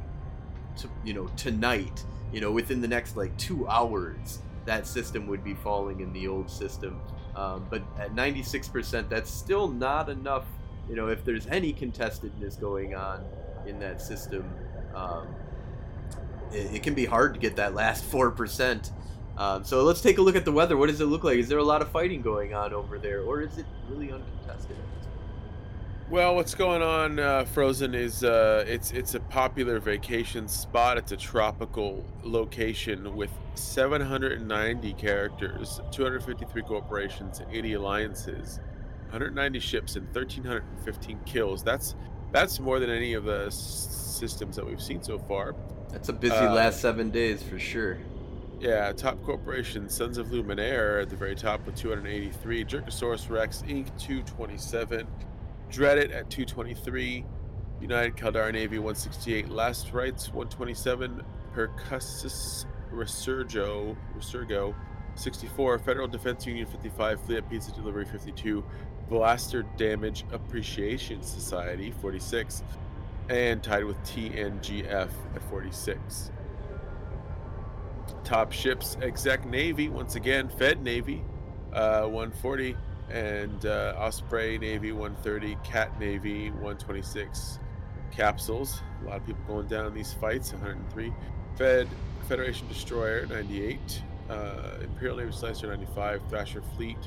[0.76, 5.44] t- you know, tonight, you know, within the next like two hours, that system would
[5.44, 7.00] be falling in the old system.
[7.36, 10.44] Um, but at 96%, that's still not enough.
[10.88, 13.24] You know, if there's any contestedness going on
[13.66, 14.52] in that system,
[14.94, 15.28] um,
[16.52, 18.90] it, it, can be hard to get that last 4%.
[19.36, 20.76] Um, so let's take a look at the weather.
[20.76, 21.38] What does it look like?
[21.38, 24.76] Is there a lot of fighting going on over there, or is it really uncontested?
[26.10, 27.94] Well, what's going on, uh, Frozen?
[27.94, 30.98] Is uh, it's it's a popular vacation spot.
[30.98, 38.58] It's a tropical location with 790 characters, 253 corporations, 80 alliances,
[39.10, 41.62] 190 ships, and 1,315 kills.
[41.62, 41.94] That's
[42.32, 45.54] that's more than any of the systems that we've seen so far.
[45.92, 47.98] That's a busy uh, last seven days for sure.
[48.60, 53.86] Yeah, top corporation Sons of Luminaire at the very top with 283, Jerkosaurus Rex Inc.
[53.98, 55.06] 227.
[55.70, 57.24] Dreddit at 223.
[57.80, 59.48] United Caldari Navy 168.
[59.48, 61.22] Last Rights 127.
[61.54, 64.74] Percussus Resurgo, Resurgo
[65.14, 65.78] 64.
[65.78, 67.20] Federal Defense Union 55.
[67.22, 68.62] Fleet Pizza Delivery 52.
[69.08, 72.62] Blaster Damage Appreciation Society 46.
[73.30, 76.32] And tied with TNGF at 46.
[78.24, 81.22] Top ships, Exec Navy, once again, Fed Navy,
[81.72, 82.76] uh, 140
[83.08, 87.60] and uh, Osprey Navy 130, Cat Navy 126
[88.10, 88.80] capsules.
[89.02, 90.52] A lot of people going down in these fights.
[90.52, 91.12] 103,
[91.56, 91.86] Fed
[92.28, 96.98] Federation Destroyer 98, uh, Imperial Navy Slicer 95, Thrasher Fleet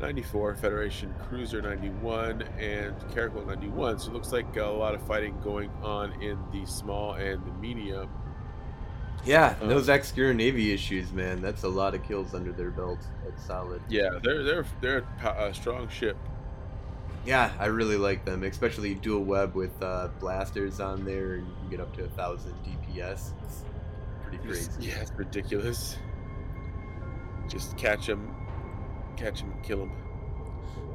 [0.00, 3.98] 94, Federation Cruiser 91, and Caracal 91.
[3.98, 7.52] So it looks like a lot of fighting going on in the small and the
[7.52, 8.08] medium
[9.24, 11.42] yeah, um, those Executor Navy issues, man.
[11.42, 13.00] That's a lot of kills under their belt.
[13.24, 13.82] That's solid.
[13.88, 16.16] Yeah, they're they're they're a strong ship.
[17.26, 21.54] Yeah, I really like them, especially dual web with uh, blasters on there, and you
[21.60, 23.32] can get up to a thousand DPS.
[23.44, 23.64] It's
[24.22, 24.70] pretty crazy.
[24.80, 25.98] Yeah, it's ridiculous.
[27.46, 28.34] Just catch them,
[29.20, 29.92] catch them, kill him.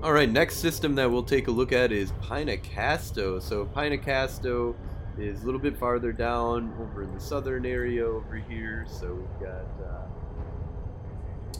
[0.03, 3.41] All right, next system that we'll take a look at is Pynekastoh.
[3.41, 4.75] So Pynekastoh
[5.17, 8.85] is a little bit farther down over in the southern area over here.
[8.89, 11.59] So we've got uh,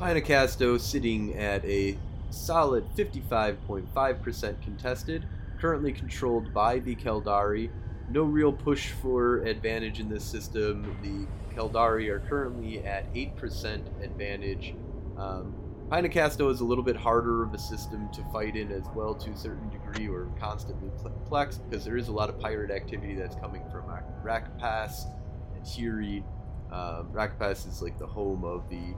[0.00, 1.98] Pynekastoh sitting at a
[2.30, 5.26] solid 55.5% contested,
[5.60, 7.70] currently controlled by the Keldari.
[8.10, 10.96] No real push for advantage in this system.
[11.02, 14.74] The Keldari are currently at 8% advantage.
[15.16, 15.54] Um,
[15.88, 19.30] Pynekastoh is a little bit harder of a system to fight in as well to
[19.30, 20.90] a certain degree or constantly
[21.30, 23.82] plex because there is a lot of pirate activity that's coming from
[24.24, 25.06] Rakapass
[25.54, 26.24] and Hiri.
[26.72, 28.94] Um, Rakapass is like the home of the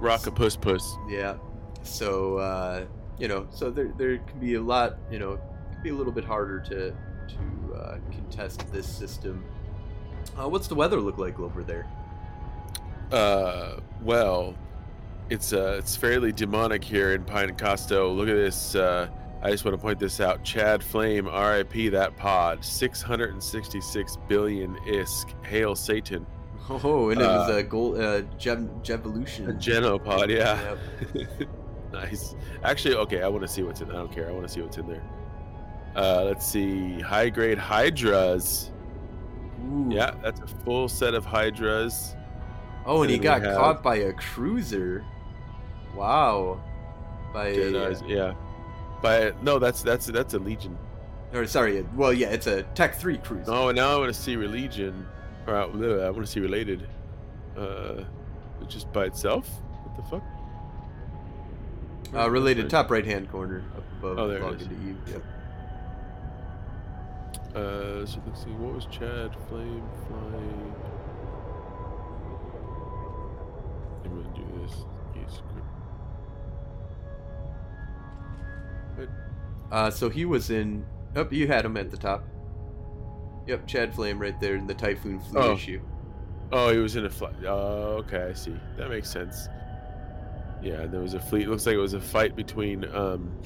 [0.00, 0.96] Rockapus Puss.
[1.08, 1.36] Yeah.
[1.82, 2.86] So uh,
[3.18, 4.98] you know, so there there can be a lot.
[5.10, 5.40] You know, it
[5.72, 9.44] can be a little bit harder to to uh, contest this system.
[10.38, 11.86] Uh, what's the weather look like over there?
[13.12, 14.54] Uh, well,
[15.30, 18.14] it's uh, it's fairly demonic here in Pine Costo.
[18.14, 18.74] Look at this.
[18.74, 19.08] Uh,
[19.42, 20.42] I just want to point this out.
[20.44, 21.90] Chad Flame, R.I.P.
[21.90, 22.64] That pod.
[22.64, 25.44] 666 billion isk.
[25.44, 26.26] Hail Satan.
[26.68, 29.48] Oh, and it was uh, a gold uh, Gem Gevolution.
[29.48, 30.76] A Genopod, yeah.
[31.14, 31.48] Yep.
[31.92, 32.34] nice.
[32.64, 33.22] Actually, okay.
[33.22, 33.90] I want to see what's in.
[33.90, 34.28] I don't care.
[34.28, 35.02] I want to see what's in there.
[35.94, 37.00] Uh, let's see.
[37.00, 38.72] High grade Hydras.
[39.62, 39.88] Ooh.
[39.90, 42.16] Yeah, that's a full set of Hydras.
[42.84, 43.56] Oh, and, and he got have...
[43.56, 45.04] caught by a cruiser.
[45.96, 46.60] Wow.
[47.32, 48.34] By Dead a, yeah.
[49.02, 50.78] By no, that's that's that's a Legion.
[51.32, 53.50] Or sorry, well, yeah, it's a Tech Three cruiser.
[53.50, 55.06] Oh, now I want to see Religion.
[55.46, 56.86] Or uh, I want to see Related.
[57.56, 58.04] Uh,
[58.68, 59.48] just by itself.
[59.84, 60.22] What the fuck?
[62.14, 64.18] Uh, related top right hand corner up above.
[64.18, 64.62] Oh, there it is.
[64.62, 64.96] Into you.
[65.06, 65.22] Yep.
[67.54, 68.50] Uh, so let's see.
[68.50, 70.74] What was Chad Flame flying?
[74.04, 74.84] I'm gonna do this.
[79.70, 80.84] Uh, so he was in.
[81.14, 82.24] Oh, you had him at the top.
[83.46, 85.54] Yep, Chad Flame right there in the Typhoon Fleet oh.
[85.54, 85.80] issue.
[86.52, 87.34] Oh, he was in a flight.
[87.44, 88.56] Oh, okay, I see.
[88.76, 89.48] That makes sense.
[90.62, 91.48] Yeah, there was a fleet.
[91.48, 93.36] Looks like it was a fight between um,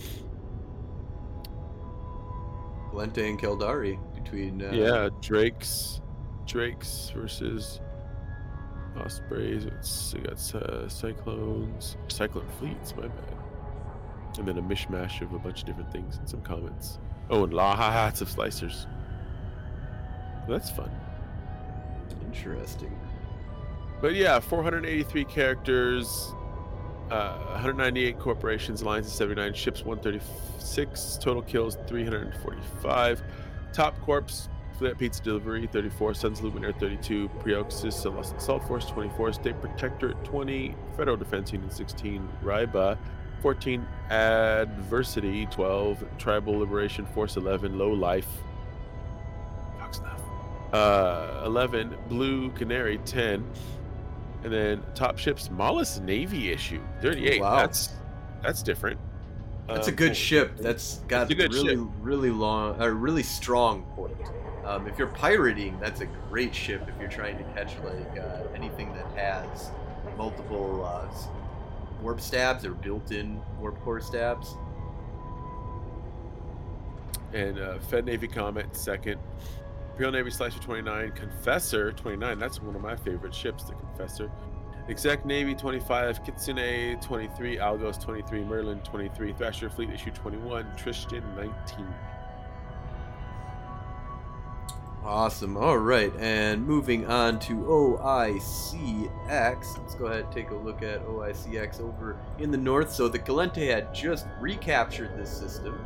[2.93, 3.99] Glenta and Caldari.
[4.15, 6.01] Between uh, yeah, Drakes,
[6.47, 7.81] Drakes versus
[8.97, 9.65] Ospreys.
[9.65, 12.95] It's we got uh, cyclones, cyclone fleets.
[12.97, 13.39] My bad.
[14.38, 16.99] And then a mishmash of a bunch of different things and some comments.
[17.29, 18.87] Oh, and lots of slicers.
[20.49, 20.90] That's fun.
[22.27, 22.99] Interesting.
[24.01, 26.33] But yeah, 483 characters,
[27.11, 33.23] uh, 198 corporations, alliances 79, ships 136, total kills 345.
[33.73, 40.25] Top Corps, Fleet Pizza Delivery 34, Sons Luminaire 32, Preoxys Assault Force 24, State Protectorate
[40.25, 42.97] 20, Federal Defense Union 16, Ryba
[43.40, 48.26] 14, Adversity 12, Tribal Liberation Force 11, Low Life.
[49.79, 50.20] Fuck stuff.
[50.72, 53.44] Uh, 11, Blue Canary 10,
[54.44, 57.40] and then top ships Maulus Navy issue 38.
[57.40, 57.57] Wow.
[57.57, 57.90] That's
[58.42, 58.98] that's different.
[59.68, 60.57] That's a Um, good ship.
[60.57, 61.79] That's got a really, ship.
[62.00, 64.16] really long, a really strong point.
[64.64, 66.83] Um, if you're pirating, that's a great ship.
[66.88, 69.70] If you're trying to catch like uh, anything that has
[70.16, 71.09] multiple uh,
[72.03, 74.57] warp stabs or built-in warp core stabs.
[77.33, 79.21] and uh, Fed Navy Comet second.
[79.93, 82.39] Imperial Navy Slicer 29, Confessor 29.
[82.39, 84.31] That's one of my favorite ships, the Confessor.
[84.89, 91.87] Exec Navy 25, Kitsune 23, Algos 23, Merlin 23, Thrasher Fleet Issue 21, Tristan 19.
[95.03, 95.57] Awesome.
[95.57, 99.09] All right, and moving on to OICX.
[99.79, 102.93] Let's go ahead and take a look at OICX over in the north.
[102.93, 105.83] So the Gallente had just recaptured this system,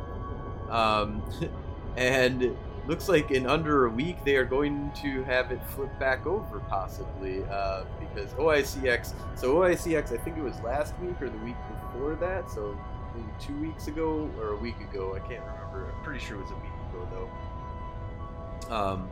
[0.69, 1.23] um,
[1.95, 6.25] and looks like in under a week they are going to have it flip back
[6.25, 9.13] over, possibly, uh, because OICX.
[9.35, 11.55] So OICX, I think it was last week or the week
[11.93, 12.51] before that.
[12.51, 12.77] So
[13.15, 15.15] maybe two weeks ago or a week ago.
[15.15, 15.89] I can't remember.
[15.95, 17.29] I'm pretty sure it was a week ago though
[18.69, 19.09] um,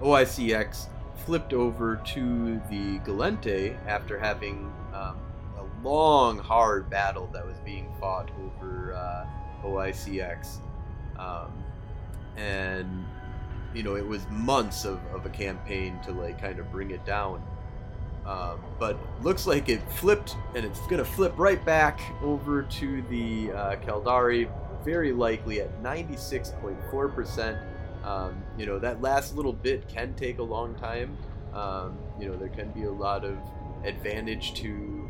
[0.00, 0.86] OICX
[1.24, 5.16] flipped over to the Gallente after having um,
[5.58, 9.26] a long, hard battle that was being fought over uh,
[9.66, 10.58] OICX.
[11.18, 11.52] Um,
[12.36, 13.06] and,
[13.74, 17.04] you know, it was months of, of a campaign to, like, kind of bring it
[17.06, 17.42] down.
[18.26, 23.02] Um, but looks like it flipped, and it's going to flip right back over to
[23.02, 24.50] the uh, Caldari,
[24.82, 27.73] very likely at 96.4%.
[28.04, 31.16] Um, you know, that last little bit can take a long time.
[31.54, 33.38] Um, you know, there can be a lot of
[33.84, 35.08] advantage to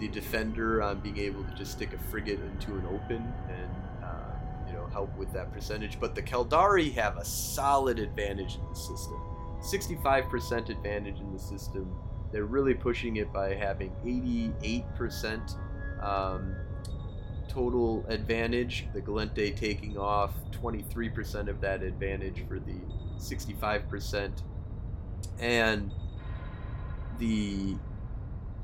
[0.00, 3.70] the defender on being able to just stick a frigate into an open and,
[4.02, 6.00] uh, you know, help with that percentage.
[6.00, 9.20] But the Caldari have a solid advantage in the system
[9.64, 11.96] 65% advantage in the system.
[12.32, 15.56] They're really pushing it by having 88%
[16.02, 16.54] um,
[17.48, 18.86] total advantage.
[18.94, 22.80] The Gallente taking off 23% of that advantage for the
[23.18, 24.30] 65%.
[25.38, 25.92] And
[27.18, 27.76] the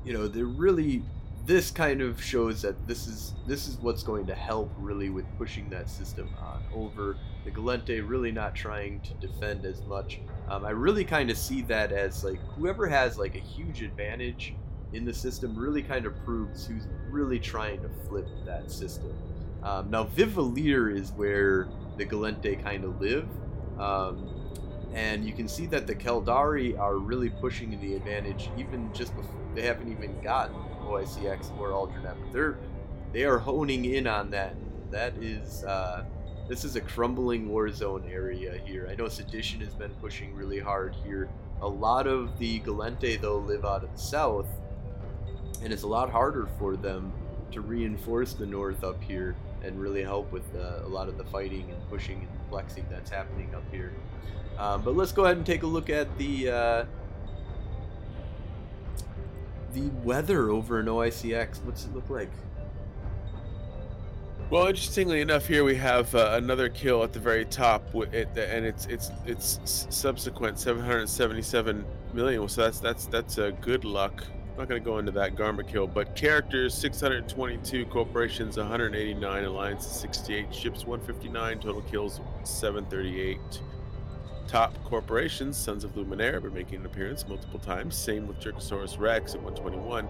[0.03, 1.03] you know, they're really
[1.45, 5.25] this kind of shows that this is this is what's going to help really with
[5.37, 10.19] pushing that system on over the Gallente really not trying to defend as much.
[10.47, 14.53] Um, I really kind of see that as like whoever has like a huge advantage
[14.93, 19.13] in the system really kind of proves who's really trying to flip that system.
[19.63, 23.27] Um, now, Vivalier is where the Gallente kind of live,
[23.79, 24.29] um,
[24.93, 29.35] and you can see that the Caldari are really pushing the advantage even just before
[29.53, 32.15] they haven't even gotten OICX or Aldernep.
[32.31, 32.57] They're
[33.13, 34.55] they are honing in on that.
[34.89, 36.05] That is uh,
[36.47, 38.87] this is a crumbling war zone area here.
[38.89, 41.29] I know Sedition has been pushing really hard here.
[41.61, 44.47] A lot of the Gallente though live out of the south,
[45.63, 47.11] and it's a lot harder for them
[47.51, 51.23] to reinforce the north up here and really help with uh, a lot of the
[51.25, 53.93] fighting and pushing and flexing that's happening up here.
[54.57, 56.85] Um, but let's go ahead and take a look at the uh,
[59.73, 61.63] the weather over in OICX.
[61.63, 62.31] What's it look like?
[64.49, 68.85] Well, interestingly enough, here we have uh, another kill at the very top, and it's
[68.87, 72.49] it's it's subsequent 777 million.
[72.49, 74.25] So that's that's that's a good luck.
[74.51, 79.91] I'm not going to go into that Garma kill, but characters 622, corporations 189, alliances
[79.93, 83.39] 68, ships 159, total kills 738.
[84.47, 87.95] Top corporations, Sons of Luminaire, been making an appearance multiple times.
[87.95, 90.09] Same with Jerkosaurus Rex at 121.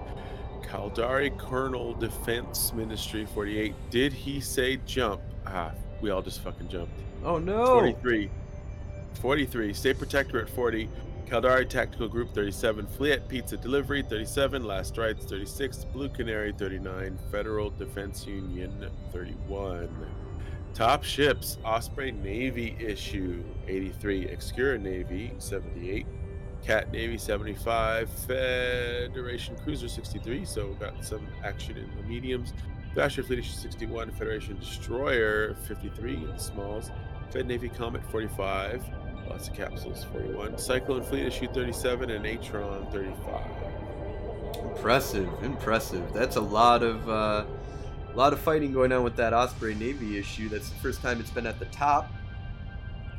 [0.64, 3.76] Caldari Colonel Defense Ministry 48.
[3.92, 5.22] Did he say jump?
[5.46, 5.72] Ah,
[6.02, 6.94] we all just fucking jumped.
[7.24, 7.66] Oh no!
[7.66, 8.32] 43.
[9.22, 9.74] 43.
[9.74, 10.90] State Protectorate 40.
[11.32, 12.86] Caldari Tactical Group 37.
[12.88, 14.66] Fleet Pizza Delivery 37.
[14.66, 15.86] Last Rights 36.
[15.86, 17.18] Blue Canary 39.
[17.32, 19.88] Federal Defense Union 31.
[20.74, 24.26] Top ships Osprey Navy issue 83.
[24.26, 26.06] Exequror Navy 78.
[26.66, 32.54] Cat Navy 75, Federation Cruiser 63, so got some action in the mediums.
[32.94, 36.92] Thrasher Fleet issue 61, Federation Destroyer 53 in the smalls.
[37.32, 38.84] Fed Navy Comet 45,
[39.32, 40.58] lots of capsules 41.
[40.58, 43.42] Cyclone Fleet issue 37 and Atron 35.
[44.64, 46.14] Impressive, impressive.
[46.14, 47.46] That's a lot of uh,
[48.14, 50.50] a lot of fighting going on with that Osprey Navy issue.
[50.50, 52.12] That's the first time it's been at the top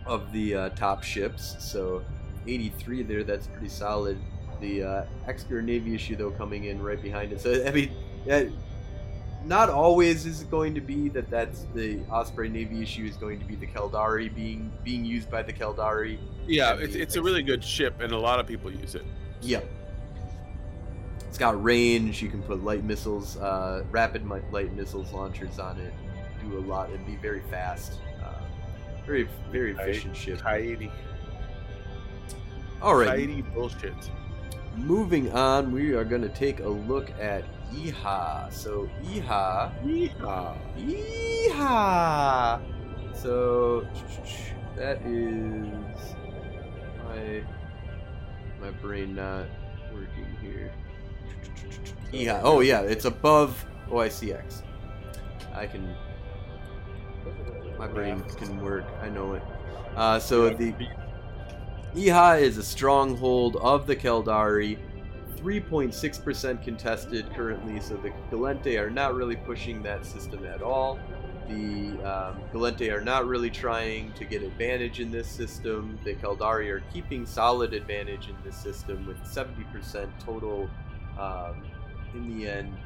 [0.05, 1.57] of the uh, top ships.
[1.59, 2.05] So
[2.47, 4.19] 83 there, that's pretty solid.
[4.61, 7.41] The uh, Exequror Navy issue though coming in right behind it.
[7.41, 7.91] So I mean,
[8.27, 8.45] yeah,
[9.45, 13.39] not always is it going to be that that's the Osprey Navy issue is going
[13.41, 16.19] to be the Caldari being being used by the Caldari.
[16.47, 19.05] Yeah, it's, it's a really good ship, and a lot of people use it.
[19.41, 19.61] Yeah.
[21.29, 22.21] It's got range.
[22.23, 25.93] You can put light missiles, uh, rapid light missiles launchers on it.
[26.43, 28.01] Do a lot and be very fast.
[28.23, 28.33] Uh,
[29.07, 30.41] very very efficient ship.
[30.41, 30.91] Coyote.
[32.83, 33.09] All right.
[33.09, 33.95] Coyote bullshit.
[34.77, 38.53] Moving on, we are going to take a look at EHA.
[38.53, 40.57] So EHA, Yeehaw.
[40.79, 42.61] EHA.
[43.15, 43.87] So
[44.77, 45.67] that is
[47.05, 47.43] my
[48.61, 49.47] my brain not
[49.93, 50.73] working here.
[52.13, 52.41] EHA.
[52.43, 54.63] Oh yeah, it's above OICX.
[55.55, 55.95] I can.
[57.79, 58.85] My brain can work.
[59.03, 59.43] I know it.
[59.97, 60.75] Uh, so the
[61.95, 64.79] Iha is a stronghold of the Caldari,
[65.43, 71.01] 3.6% contested currently, so the Gallente are not really pushing that system at all.
[71.49, 75.99] The um, Gallente are not really trying to get advantage in this system.
[76.05, 80.71] The Caldari are keeping solid advantage in this system with 70% total,
[81.19, 81.65] um,
[82.15, 82.77] in the end,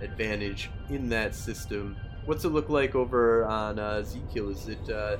[0.00, 1.96] advantage in that system.
[2.24, 4.50] What's it look like over on uh, Z-Kill?
[4.50, 5.18] Is it uh,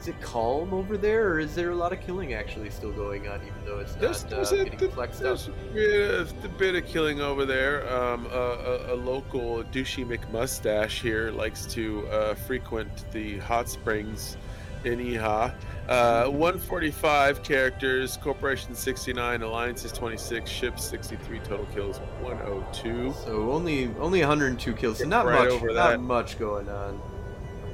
[0.00, 3.28] is it calm over there, or is there a lot of killing actually still going
[3.28, 5.24] on, even though it's There's, not there's, uh, a, getting flexed up?
[5.24, 7.86] there's a, bit of, a bit of killing over there.
[7.94, 14.38] Um, a, a, a local douchey McMustache here likes to uh, frequent the hot springs
[14.84, 15.52] in Iha.
[15.86, 23.12] Uh, 145 characters, Corporation 69, Alliances 26, Ships 63, total kills 102.
[23.24, 27.00] So only only 102 kills, so not Right much, not much going on.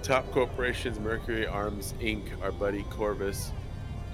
[0.07, 3.51] Top corporations: Mercury Arms Inc., our buddy Corvus,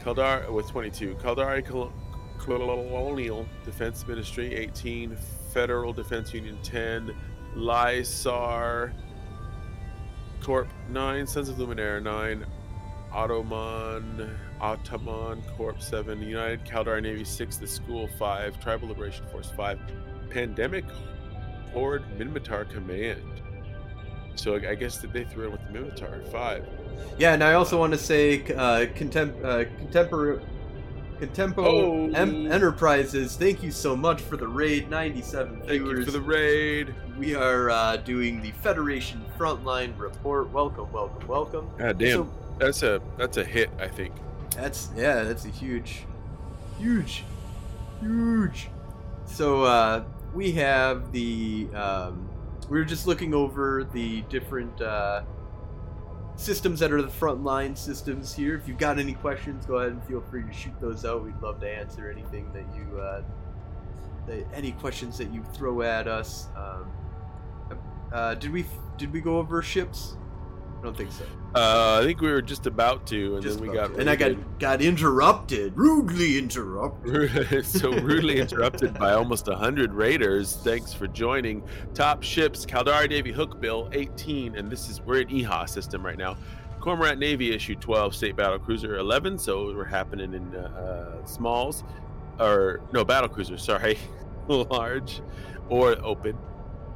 [0.03, 1.93] Caldar uh, with 22, Caldari Col-
[2.39, 5.15] Colonial Defense Ministry 18,
[5.53, 7.15] Federal Defense Union 10,
[7.55, 8.95] Lysar
[10.41, 12.47] Corp 9, Sons of Luminaire 9,
[13.13, 19.79] Ottoman Ottoman Corp 7, United Caldari Navy 6, The School 5, Tribal Liberation Force 5,
[20.31, 20.87] Pandemic
[21.75, 23.42] Horde Minmatar Command.
[24.37, 26.67] So I guess that they threw in with the Minmatar five.
[27.19, 30.41] Yeah, and I also want to say uh, contem- uh, contemporary.
[31.21, 32.11] Contempo Oh.
[32.15, 34.91] em- Enterprises, thank you so much for the raid.
[34.91, 35.99] 97 Thank viewers.
[36.01, 36.93] you for the raid.
[37.17, 40.51] We are uh, doing the Federation Frontline Report.
[40.51, 41.71] Welcome, welcome, welcome.
[41.79, 42.29] God damn, So
[42.59, 43.71] that's a that's a hit.
[43.79, 44.15] I think.
[44.57, 46.07] that's yeah, that's a huge,
[46.81, 47.23] huge,
[48.01, 48.69] huge.
[49.27, 50.03] So uh,
[50.35, 51.69] we have the.
[51.73, 52.29] Um,
[52.73, 55.25] we were just looking over the different uh,
[56.37, 58.57] systems that are the frontline systems here.
[58.57, 61.23] If you've got any questions, go ahead and feel free to shoot those out.
[61.23, 63.23] We'd love to answer anything that you, uh,
[64.27, 66.49] that, any questions that you throw at us.
[66.57, 66.91] Um,
[68.11, 68.65] uh, did we
[68.97, 70.17] did we go over ships?
[70.81, 71.27] I don't think so.
[71.55, 74.01] Uh, I think we were just about to, and Just then we got to.
[74.01, 77.67] and I got got interrupted, rudely interrupted.
[77.67, 80.57] so rudely interrupted by almost hundred raiders.
[80.65, 81.63] Thanks for joining.
[81.93, 86.39] Top ships: Caldari Navy Hookbill 18, and this is we're in EHA system right now.
[86.81, 89.39] Cormorant Navy issue 12, State Battle Cruiser 11.
[89.39, 91.85] So we're happening in uh, uh, smalls,
[92.41, 93.59] or no battle cruiser.
[93.59, 93.99] Sorry,
[94.49, 95.21] large
[95.69, 96.37] or open.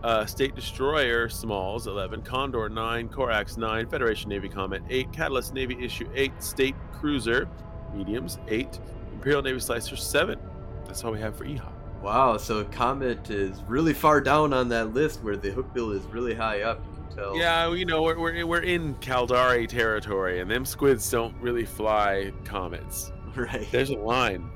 [0.03, 5.77] Uh, State Destroyer Smalls 11, Condor 9, Corax 9, Federation Navy Comet 8, Catalyst Navy
[5.85, 7.49] Issue 8, State Cruiser
[7.95, 8.79] Mediums 8,
[9.15, 10.39] Imperial Navy Slicer 7.
[10.87, 11.73] That's all we have for EHA.
[12.03, 16.35] Wow, so Comet is really far down on that list where the hookbill is really
[16.35, 16.81] high up.
[16.85, 17.37] You can tell.
[17.37, 22.33] Yeah, you know, we're, we're, we're in Caldari territory, and them squids don't really fly
[22.45, 23.13] comets.
[23.37, 23.69] Right.
[23.71, 24.49] There's a line.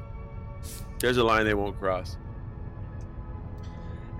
[1.00, 2.16] There's a line they won't cross.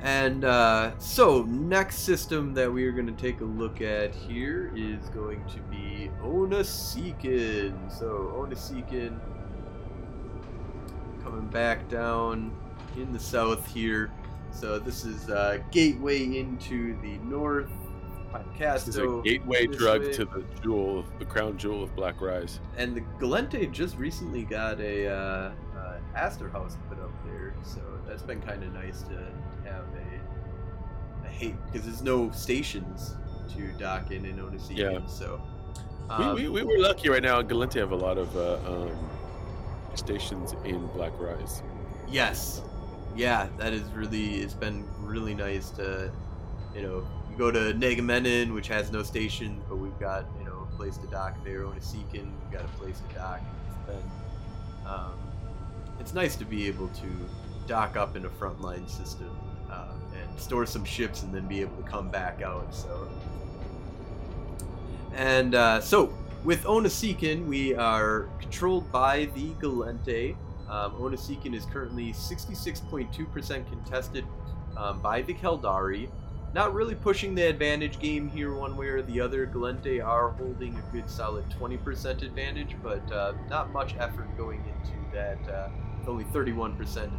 [0.03, 4.73] And uh, so, next system that we are going to take a look at here
[4.75, 7.93] is going to be Onasikin.
[7.93, 9.19] So, Onasikin
[11.23, 12.51] coming back down
[12.97, 14.11] in the south here.
[14.53, 17.69] So, this is uh, gateway into the north.
[18.59, 20.13] This is a gateway drug way.
[20.13, 22.61] to the jewel, the crown jewel of Black Rise.
[22.77, 28.23] And the Gallente just recently got a uh, uh, Astrahus put up there, so that's
[28.23, 29.27] been kind of nice to
[29.71, 31.27] have a.
[31.27, 33.15] I hate because there's no stations
[33.55, 35.07] to dock in in Onesikin, Yeah.
[35.07, 35.41] so.
[36.19, 37.41] we, um, we, we were lucky right now.
[37.43, 38.91] Gallente have a lot of uh, um,
[39.95, 41.63] stations in Black Rise.
[42.09, 42.63] Yes.
[43.17, 46.11] Yeah, that is really it's been really nice to
[46.75, 50.69] you know, you go to Negamenon, which has no station, but we've got, you know,
[50.73, 51.63] a place to dock there.
[51.63, 53.41] Onesikin, we've got a place to dock.
[53.69, 54.11] It's been
[54.87, 55.13] um,
[55.99, 57.07] it's nice to be able to
[57.67, 59.31] dock up in a frontline system
[60.41, 62.75] store some ships and then be able to come back out.
[62.75, 63.09] So
[65.15, 66.13] and uh, so
[66.45, 70.37] with Onesikin, we are controlled by the Gallente.
[70.69, 74.25] Um, Onesikin is currently 66.2% contested
[74.77, 76.09] um, by the Caldari.
[76.53, 79.47] Not really pushing the advantage game here one way or the other.
[79.47, 84.97] Gallente are holding a good solid 20% advantage, but uh, not much effort going into
[85.13, 85.39] that.
[85.49, 85.69] Uh,
[86.09, 87.11] only 31%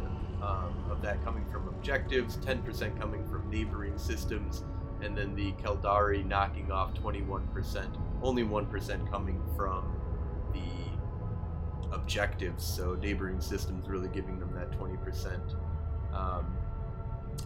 [0.42, 4.64] um, of that coming from objectives, 10% coming from neighboring systems,
[5.00, 7.86] and then the Caldari knocking off 21%,
[8.22, 9.96] only 1% coming from
[10.52, 15.54] the objectives, so neighboring systems really giving them that 20%.
[16.12, 16.56] Um,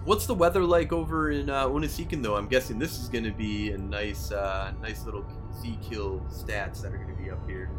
[0.05, 2.37] what's the weather like over in uh, though?
[2.37, 5.25] I'm guessing this is going to be a nice, uh, nice little
[5.61, 7.71] Z-Kill stats that are going to be up here.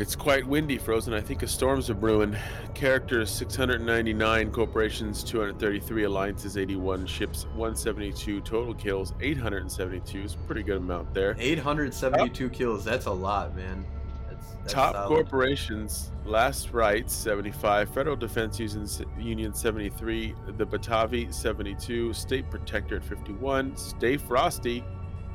[0.00, 1.12] It's quite windy, Frozen.
[1.12, 2.34] I think a storms are brewing.
[2.72, 10.22] Characters 699, corporations 233, alliances 81, ships 172, total kills 872.
[10.22, 11.36] It's a pretty good amount there.
[11.38, 12.82] 872 kills.
[12.82, 13.84] That's a lot, man.
[14.26, 15.08] That's, that's Top solid.
[15.08, 18.88] corporations, Last Rights 75, Federal Defense Union
[19.18, 24.82] Union 73, the Batavi 72, State Protector at 51, Stay Frosty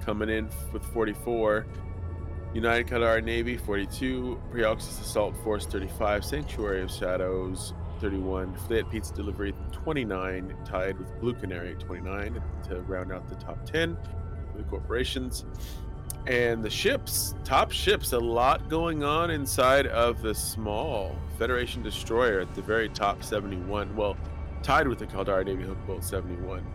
[0.01, 1.68] coming in with 44,
[2.56, 9.53] United Caldari Navy 42, Preoxys Assault Force 35, Sanctuary of Shadows 31, Fleet Pizza Delivery
[9.74, 13.97] 29, tied with Blue Canary 29 to round out the top 10
[14.53, 15.43] for the corporations.
[16.28, 22.39] And the ships top ships a lot going on inside of the small federation destroyer
[22.39, 24.16] at the very top 71 well
[24.64, 26.66] tied with the caldari navy hookbill 71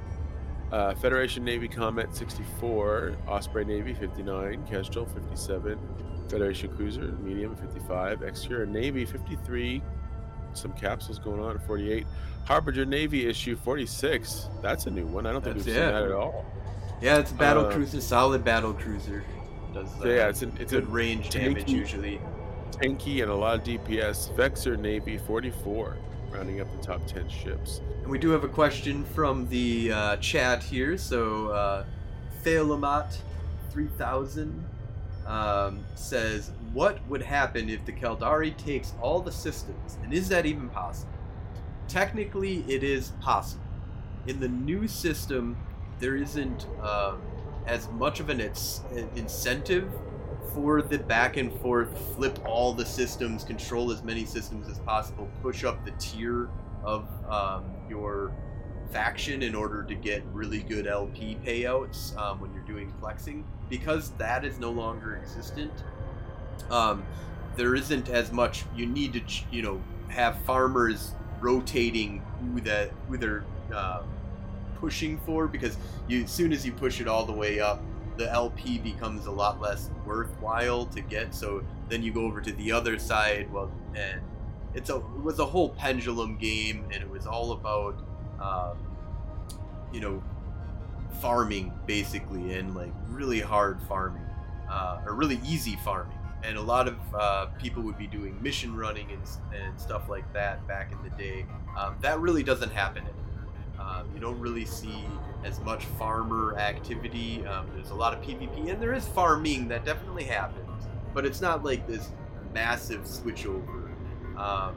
[0.72, 5.78] uh, federation navy comet 64 osprey navy 59 kestrel 57
[6.28, 9.82] federation cruiser medium 55 Exequror navy 53
[10.52, 12.06] some capsules going on at 48
[12.44, 15.90] harbinger navy issue 46 that's a new one i don't think That's- we've yeah.
[15.90, 16.44] seen that at all
[17.02, 19.24] Yeah, it's a battle Uh, cruiser, solid battle cruiser.
[19.72, 22.20] Does uh, yeah, it's an- it's a good range damage tanky- usually.
[22.72, 24.28] tanky and a lot of DPS.
[24.36, 25.96] Vexor Navy 44,
[26.30, 27.80] rounding up the top 10 ships.
[28.02, 30.96] And we do have a question from the uh, chat here.
[30.96, 31.84] So, uh,
[32.44, 33.16] Thalamat
[33.70, 34.64] 3000
[35.26, 39.98] um, says, What would happen if the Caldari takes all the systems?
[40.02, 41.12] And is that even possible?
[41.88, 43.64] Technically, it is possible.
[44.26, 45.56] In the new system,
[45.98, 47.20] there isn't um,
[47.66, 48.40] as much of an
[49.16, 49.90] incentive
[50.54, 55.28] for the back and forth, flip all the systems, control as many systems as possible,
[55.42, 56.48] push up the tier
[56.82, 58.32] of um, your
[58.90, 63.44] faction in order to get really good LP payouts um, when you're doing flexing.
[63.68, 65.72] Because that is no longer existent,
[66.70, 67.04] um,
[67.56, 68.64] there isn't as much.
[68.74, 74.02] You need to, you know, have farmers rotating who that who they're uh,
[74.80, 75.76] pushing for because
[76.08, 77.82] you as soon as you push it all the way up
[78.20, 82.52] the lp becomes a lot less worthwhile to get so then you go over to
[82.52, 84.20] the other side well and
[84.74, 87.96] it's a it was a whole pendulum game and it was all about
[88.40, 88.76] um,
[89.92, 90.22] you know
[91.20, 94.22] farming basically and like really hard farming
[94.70, 96.16] uh, or really easy farming.
[96.42, 99.22] And a lot of uh, people would be doing mission running and,
[99.54, 101.44] and stuff like that back in the day.
[101.76, 103.18] Um, that really doesn't happen anymore.
[103.78, 105.04] Um, you don't really see
[105.44, 107.46] as much farmer activity.
[107.46, 111.40] Um, there's a lot of PvP, and there is farming that definitely happens, but it's
[111.40, 112.10] not like this
[112.52, 113.90] massive switchover.
[114.36, 114.74] Um,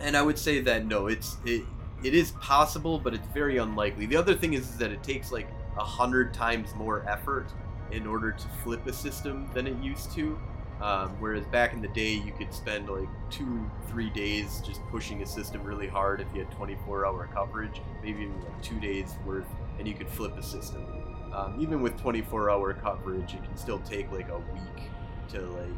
[0.00, 1.64] and I would say that no, it's it,
[2.04, 4.06] it is possible, but it's very unlikely.
[4.06, 7.48] The other thing is, is that it takes like a hundred times more effort
[7.90, 10.38] in order to flip a system than it used to.
[10.80, 15.22] Um, whereas back in the day, you could spend like two, three days just pushing
[15.22, 19.14] a system really hard if you had 24 hour coverage, maybe even like two days
[19.26, 19.46] worth,
[19.78, 20.84] and you could flip a system.
[21.34, 24.90] Um, even with 24 hour coverage, it can still take like a week
[25.30, 25.68] to like,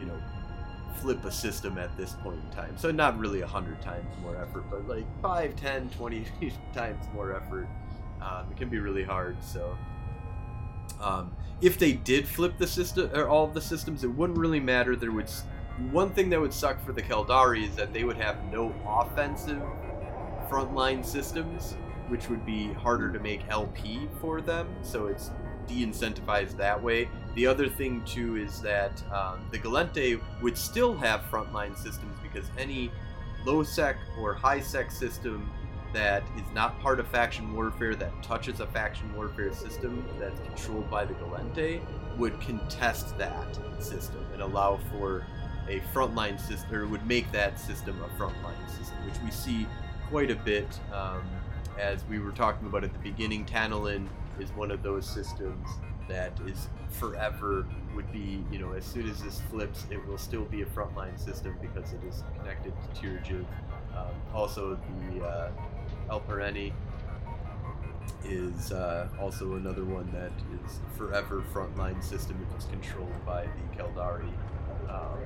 [0.00, 0.18] you know,
[1.00, 2.78] flip a system at this point in time.
[2.78, 6.26] So not really a hundred times more effort, but like 5, 10, 20
[6.74, 7.68] times more effort.
[8.22, 9.36] Um, it can be really hard.
[9.44, 9.76] So
[11.00, 14.60] um, if they did flip the system or all of the systems, it wouldn't really
[14.60, 14.96] matter.
[14.96, 15.30] There would
[15.90, 19.62] one thing that would suck for the Caldari is that they would have no offensive
[20.48, 21.76] frontline systems,
[22.08, 24.68] which would be harder to make LP for them.
[24.82, 25.30] So it's
[25.66, 27.08] de-incentivized that way.
[27.34, 32.48] The other thing too is that um, the Gallente would still have frontline systems because
[32.58, 32.90] any
[33.44, 35.50] low sec or high sec system
[35.92, 40.90] that is not part of faction warfare that touches a faction warfare system that's controlled
[40.90, 41.80] by the Gallente
[42.18, 45.24] would contest that system and allow for
[45.68, 49.66] a frontline system, or would make that system a frontline system, which we see
[50.08, 50.68] quite a bit.
[50.92, 51.22] Um,
[51.78, 54.06] as we were talking about at the beginning, Tantalin
[54.38, 55.68] is one of those systems
[56.08, 60.44] that is forever would be, you know, as soon as this flips, it will still
[60.44, 63.44] be a frontline system because it is connected to Tyr
[63.94, 64.78] Um, also,
[65.10, 65.50] the uh,
[66.10, 66.20] El
[68.24, 70.32] is uh, also another one that
[70.64, 74.32] is forever frontline system if it's controlled by the Caldari.
[74.88, 75.18] Um,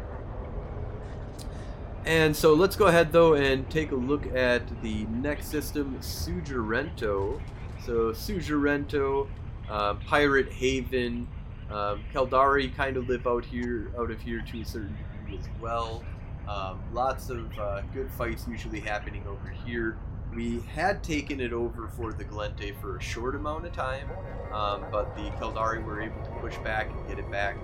[2.04, 7.40] and so let's go ahead though and take a look at the next system, Sujarento.
[7.84, 9.28] So Sujarento,
[9.68, 11.28] uh, Pirate Haven,
[11.70, 15.48] um, Caldari kind of live out here, out of here to a certain degree as
[15.60, 16.02] well.
[16.48, 19.96] Um, lots of uh, good fights usually happening over here.
[20.34, 24.08] We had taken it over for the Gallente for a short amount of time,
[24.52, 27.56] um, but the Caldari were able to push back and get it back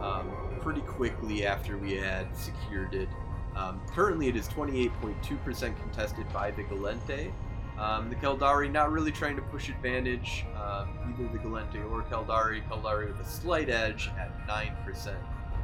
[0.00, 3.08] um, pretty quickly after we had secured it.
[3.54, 7.30] Um, currently, it is 28.2% contested by the Gallente.
[7.78, 12.66] Um, the Caldari not really trying to push advantage, um, either the Gallente or Caldari.
[12.68, 15.14] Caldari with a slight edge at 9%.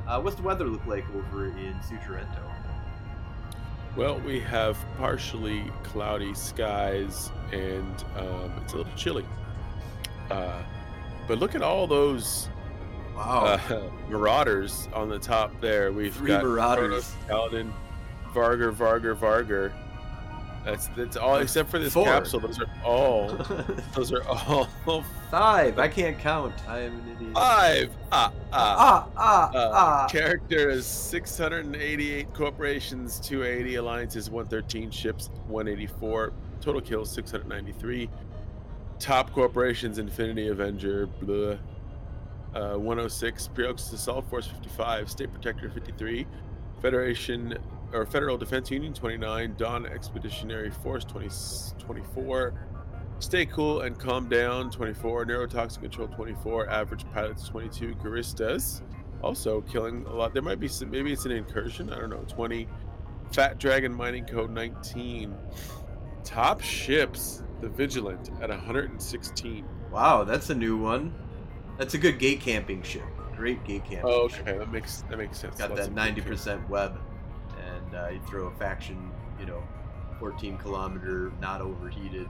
[0.06, 2.49] Uh, what's the weather look like over in Sujarento?
[3.96, 9.24] Well, we have partially cloudy skies and um, it's a little chilly.
[10.30, 10.62] Uh,
[11.26, 12.48] but look at all those
[13.16, 13.44] Wow.
[13.68, 15.92] uh, marauders on the top there.
[15.92, 17.12] We've Three got marauders.
[17.28, 17.72] Paladin,
[18.32, 19.72] Vargur, Vargur, Vargur.
[20.64, 22.04] That's that's all except for this four.
[22.04, 22.40] capsule.
[22.40, 23.28] Those are all.
[23.94, 24.68] those are all
[25.30, 25.78] Five.
[25.78, 26.52] I can't count.
[26.68, 27.34] I am an idiot.
[27.34, 27.90] five.
[28.12, 28.52] Ah ah.
[28.52, 30.06] Ah, ah, Uh, ah.
[30.10, 38.10] character is 688 corporations, 280 alliances, 113 ships, 184 total kills, 693.
[38.98, 41.54] Top corporations: Infinity Avenger, blah,
[42.54, 46.26] uh, 106, Preox Assault Force 55, State Protector 53,
[46.82, 47.56] Federation
[47.92, 51.28] or Federal Defense Union 29, Dawn Expeditionary Force 20,
[51.78, 52.54] 24.
[53.18, 58.82] Stay cool and calm down 24, Neurotoxin Control 24, Average Pilots 22, Guristas
[59.22, 60.32] also killing a lot.
[60.32, 61.92] There might be some, maybe it's an incursion.
[61.92, 62.24] I don't know.
[62.28, 62.68] 20.
[63.32, 65.34] Fat Dragon Mining Code 19.
[66.24, 67.42] Top ships.
[67.60, 69.66] The Vigilant at 116.
[69.92, 71.14] Wow, that's a new one.
[71.78, 73.02] That's a good gate camping ship.
[73.36, 74.10] Great gate camping.
[74.10, 74.46] Oh, ship.
[74.48, 75.58] okay, that makes that makes sense.
[75.58, 76.98] Got Lots that ninety percent web,
[77.90, 79.62] and uh, you throw a faction, you know,
[80.18, 82.28] fourteen kilometer, not overheated.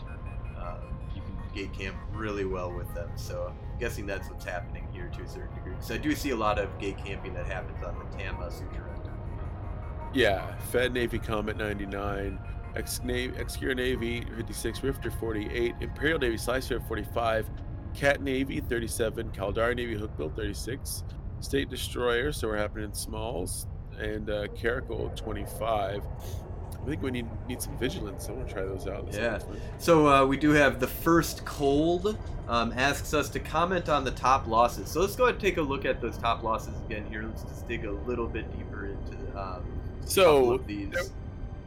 [0.56, 0.76] Uh,
[1.14, 3.11] you can gate camp really well with them.
[3.16, 5.72] So I'm guessing that's what's happening here to a certain degree.
[5.72, 9.11] Because I do see a lot of gate camping that happens on the Tama Sujarento.
[10.12, 12.38] Yeah, Fed Navy Comet 99,
[12.74, 17.48] Ex Navy, Exequror Navy 56, Rifter 48, Imperial Navy Slicer 45,
[17.94, 21.04] Cat Navy 37, Caldari Navy Hookbill 36,
[21.40, 23.66] State Destroyer, so we're happening in smalls,
[24.01, 26.03] and uh, Caracal 25.
[26.82, 28.28] I think we need need some vigilance.
[28.28, 29.07] I want to try those out.
[29.07, 29.38] This Yeah.
[29.78, 32.16] So uh, we do have the first cold
[32.48, 34.88] um, asks us to comment on the top losses.
[34.90, 37.22] So let's go ahead and take a look at those top losses again here.
[37.24, 39.62] Let's just dig a little bit deeper into um,
[40.07, 40.90] So of these.
[40.90, 41.03] there-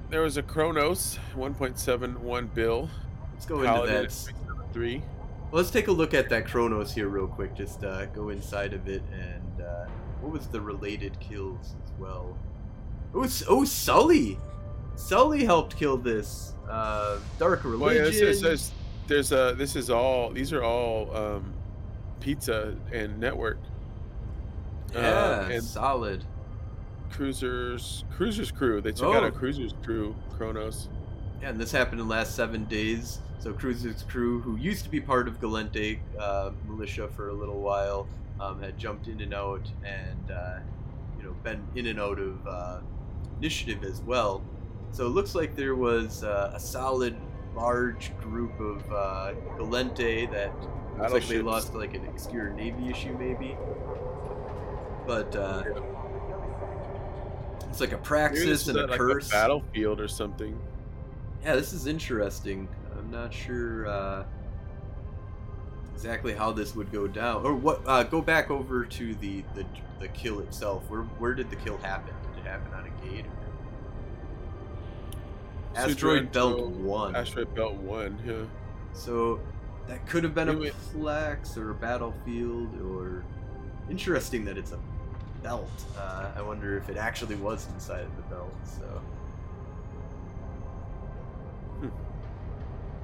[0.10, 2.88] there was a Kronos 1.71 bill.
[3.34, 4.06] Let's go into that.
[4.06, 4.98] at 673.
[5.00, 7.56] Well, let's take a look at that Kronos here real quick.
[7.56, 9.86] Just uh, go inside of it and uh,
[10.24, 12.38] what was the related kills as well?
[13.14, 14.38] Oh, oh, Sully.
[14.96, 16.54] Sully helped kill this.
[16.70, 17.80] Uh, Dark Religion.
[17.82, 18.72] Well, yeah, this is, there's,
[19.08, 21.54] there's a this is all these are all um,
[22.20, 23.58] pizza and network.
[24.94, 26.24] yeah, uh, and solid.
[27.12, 28.82] cruisers cruisers crew.
[28.82, 29.28] They took out Oh.
[29.28, 30.90] a cruisers crew Kronos.
[31.42, 33.20] Yeah, and this happened in the last seven days.
[33.40, 37.60] So cruisers crew, who used to be part of Galente uh, militia for a little
[37.60, 38.08] while,
[38.40, 40.60] um, had jumped in and out, and uh,
[41.18, 42.80] you know been in and out of uh,
[43.40, 44.42] initiative as well.
[44.92, 47.16] So it looks like there was uh, a solid,
[47.56, 50.52] large group of uh, Gallente that
[50.98, 53.58] looks like they lost like an obscure navy issue maybe.
[55.08, 55.64] But uh,
[57.70, 59.30] it's like a praxis and a like curse.
[59.30, 60.60] a battlefield or something.
[61.44, 62.68] Yeah, this is interesting.
[62.98, 64.24] I'm not sure uh,
[65.94, 67.82] exactly how this would go down, or what.
[67.86, 69.66] Uh, go back over to the, the
[70.00, 70.89] the kill itself.
[70.89, 72.14] Where where did the kill happen?
[72.36, 73.30] Did it happen on a Gator.
[75.76, 77.16] Sudra Asteroid Belt 1.
[77.16, 78.20] Asteroid Belt One.
[78.26, 78.44] Yeah.
[78.94, 79.39] So
[79.88, 83.24] that could have been a flex or a battlefield or
[83.89, 84.80] interesting that it's a
[85.41, 85.72] belt.
[85.98, 88.54] Uh, I wonder if it actually was inside of the belt.
[88.64, 89.02] So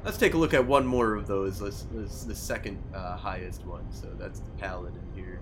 [0.03, 1.61] let's take a look at one more of those.
[1.61, 1.83] Let's,
[2.23, 3.85] the second uh, highest one.
[3.91, 5.39] So that's the Paladin here.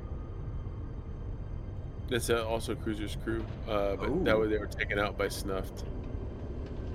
[2.09, 5.83] That's uh, also Cruiser's crew, uh, but that way they were taken out by Snuffed.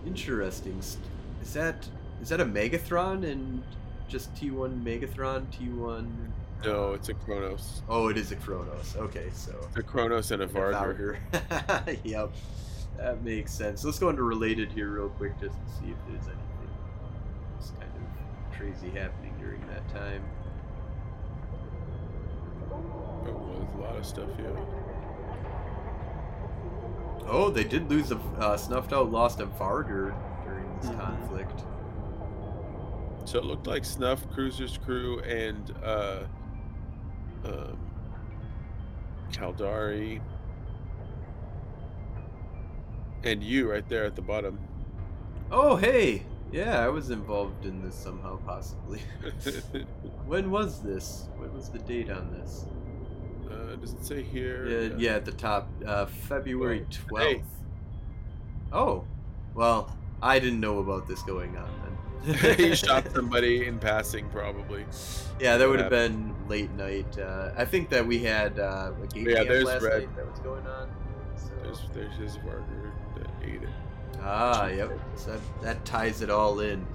[0.07, 0.79] Interesting.
[0.79, 1.87] Is that
[2.23, 3.63] is that a Megathron and
[4.09, 6.09] just T1 Megathron T1?
[6.65, 7.83] No, it's a Kronos.
[7.89, 8.97] Oh, it is a Kronos.
[8.97, 11.19] Okay, so It's a Kronos and a Vargur.
[12.05, 12.31] Yep,
[12.97, 13.85] that makes sense.
[13.85, 16.41] Let's go into related here real quick just to see if there's anything just kind
[16.41, 16.52] of
[18.63, 20.23] crazy happening during that time.
[22.71, 24.57] Oh, well, there's a lot of stuff here.
[27.27, 31.01] Oh, they did lose a uh, snuffed out, lost a Vargur during this Mhm.
[31.01, 31.65] conflict.
[33.25, 36.25] So it looked like Snuff, Cruiser's crew, and uh,
[37.45, 37.79] um,
[39.33, 40.21] Caldari,
[43.25, 44.59] and you right there at the bottom.
[45.51, 49.01] Oh, hey, yeah, I was involved in this somehow, possibly.
[50.27, 51.29] when was this?
[51.37, 52.67] What was the date on this?
[53.53, 54.67] uh, does it say here?
[54.67, 57.45] Yeah, yeah, at the top, uh, February twelfth.
[58.73, 59.05] Oh,
[59.55, 61.69] well, I didn't know about this going on
[62.25, 62.35] then.
[62.57, 64.87] he shot somebody in passing, probably.
[65.41, 67.19] Yeah, that would have been late night.
[67.19, 70.03] Uh, I think that we had uh, a game Yeah, there's last Red.
[70.03, 70.89] night that was going on.
[71.37, 71.51] So.
[71.63, 73.69] There's, there's his Vargur that ate it.
[74.25, 74.99] Ah, yep.
[75.17, 76.87] So that, ties it all in.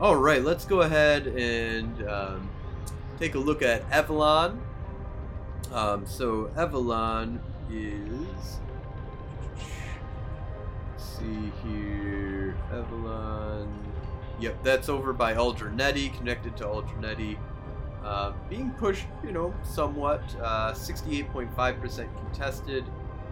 [0.00, 2.48] All right, let's go ahead and um,
[3.18, 4.58] take a look at Evelon.
[5.72, 8.60] Um, so Evelon is.
[10.92, 13.68] let's see here, Evelon.
[14.40, 17.36] Yep, that's over by Aldranette, connected to Aldranette.
[18.04, 20.22] Uh, being pushed, you know, somewhat.
[20.40, 22.84] Uh, 68.5% contested.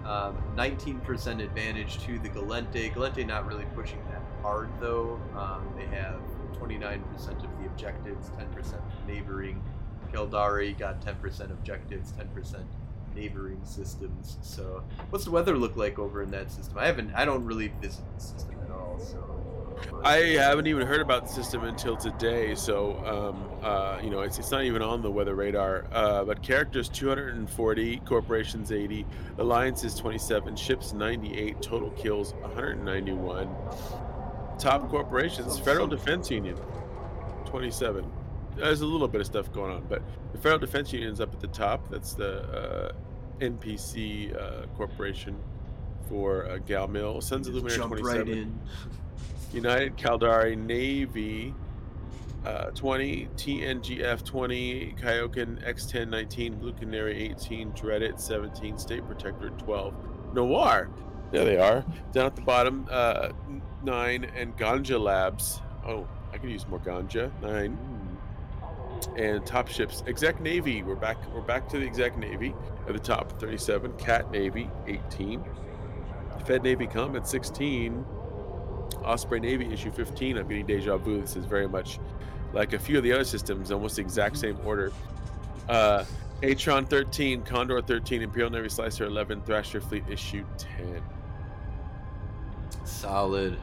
[0.07, 2.95] Um, 19% advantage to the Gallente.
[2.95, 5.21] Gallente not really pushing that hard though.
[5.37, 6.21] Um, they have
[6.61, 9.61] 29% of the objectives, 10% neighboring.
[10.13, 12.63] Caldari got 10% objectives, 10%
[13.17, 14.39] neighboring systems.
[14.43, 16.79] So, what's the weather look like over in that system?
[16.79, 17.13] I haven't.
[17.15, 19.01] I don't really visit the system at all.
[19.01, 19.36] So.
[20.07, 24.39] I haven't even heard about the system until today, so um, uh, you know it's,
[24.39, 25.85] it's not even on the weather radar.
[25.91, 29.05] Uh, but characters 240, corporations 80,
[29.39, 33.53] alliances 27, ships 98, total kills 191.
[34.61, 36.57] Top corporations, Federal Defense Union
[37.47, 38.09] 27.
[38.55, 41.35] There's a little bit of stuff going on, but the Federal Defense Union is up
[41.35, 41.91] at the top.
[41.91, 42.93] That's the uh,
[43.41, 45.37] NPC uh, corporation
[46.09, 47.21] for uh, Gal Mill.
[47.21, 48.05] Sons of Just Luminaire 27.
[48.05, 48.61] right in.
[49.57, 51.55] United Caldari Navy
[52.45, 60.35] uh, 20, TNGF 20, Kyokan X10 19, Blue Canary 18, Dreddit 17, State Protector 12,
[60.35, 60.91] Noir.
[61.33, 61.85] There they are.
[62.13, 63.31] Down at the bottom, uh,
[63.83, 65.61] 9, and Ganja Labs.
[65.85, 67.33] Oh, I could use more Ganja.
[67.41, 67.79] 9.
[69.17, 70.83] And top ships, Exec Navy.
[70.83, 71.17] We're back.
[71.35, 72.55] We're back to the Exec Navy
[72.87, 73.93] at the top, 37.
[73.95, 75.43] Cat Navy, 18.
[76.45, 78.05] Fed Navy Comet, 16.
[79.07, 80.39] Osprey Navy issue 15.
[80.39, 81.21] I'm getting deja vu.
[81.21, 81.99] This is very much
[82.53, 84.93] like a few of the other systems, almost the exact same order.
[85.69, 86.05] Uh,
[86.43, 91.03] Atron 13, Condor 13, Imperial Navy Slicer 11, Thrasher Fleet issue 10.
[92.85, 93.59] Solid.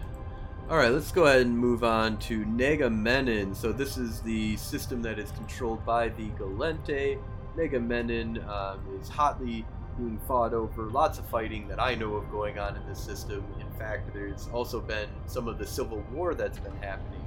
[0.69, 3.55] All right, let's go ahead and move on to Negamenon.
[3.55, 7.19] So this is the system that is controlled by the Gallente.
[7.55, 9.65] Negamenon um, is hotly
[9.97, 10.83] being fought over.
[10.83, 13.43] Lots of fighting that I know of going on in this system.
[13.59, 17.21] In fact, there's also been some of the civil war that's been happening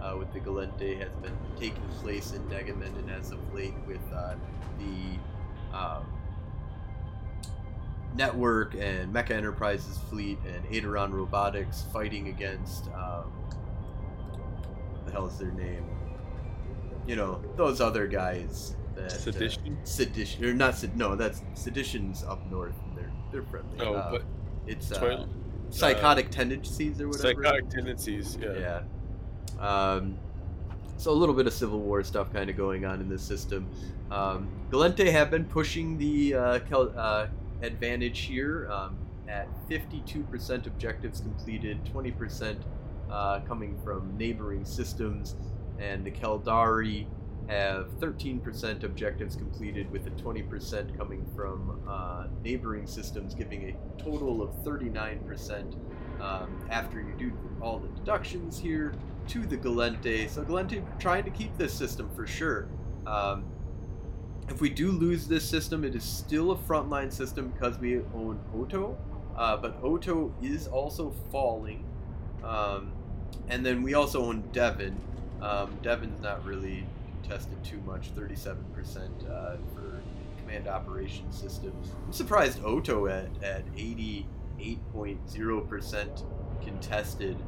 [0.00, 4.34] uh, with the Gallente has been taking place in Negamenon as of late with uh,
[4.78, 6.04] the um,
[8.14, 13.32] Network and Mecha Enterprises fleet and Aderon Robotics fighting against um,
[15.06, 15.84] the hell is their name?
[17.06, 18.76] You know those other guys.
[18.94, 19.78] That, uh, Sedition?
[19.84, 20.74] sedition or not?
[20.76, 22.74] Sed- no, that's sedition's up north.
[22.88, 23.78] And they're they're friendly.
[23.80, 24.22] Oh, Uh, but
[24.66, 25.28] it's uh, Toil-
[25.70, 27.42] psychotic tendencies or whatever.
[27.42, 28.36] psychotic tendencies.
[28.40, 28.82] Yeah.
[29.58, 29.60] Yeah.
[29.60, 30.18] Um,
[30.98, 33.66] so a little bit of Civil War stuff kind of going on in this system.
[34.10, 37.26] Um, Gallente have been pushing the uh, Kel- uh,
[37.62, 38.96] advantage here um,
[39.28, 42.56] at 52% objectives completed, 20%
[43.10, 45.34] uh, coming from neighboring systems,
[45.78, 47.06] and the Caldari
[47.48, 54.42] have 13% objectives completed, with a 20% coming from uh, neighboring systems, giving a total
[54.42, 55.74] of 39%
[56.20, 58.94] um, after you do all the deductions here
[59.28, 60.28] to the Gallente.
[60.28, 62.68] So Gallente trying to keep this system for sure.
[63.06, 63.44] Um,
[64.48, 68.38] if we do lose this system, it is still a frontline system because we own
[68.54, 68.96] Oto,
[69.36, 71.84] uh, but Oto is also falling.
[72.44, 72.92] Um,
[73.48, 74.96] and then we also own Devon.
[75.40, 76.84] Um, Devon's not really
[77.22, 80.02] contested too much, 37% uh, for
[80.38, 81.94] command operation systems.
[82.04, 86.24] I'm surprised Oto at, at 88.0%
[86.62, 87.38] contested.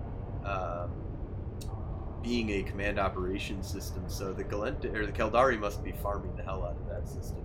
[0.44, 0.90] Um,
[2.22, 6.42] being a command operation system, so the Gallente or the Caldari must be farming the
[6.42, 7.44] hell out of that system.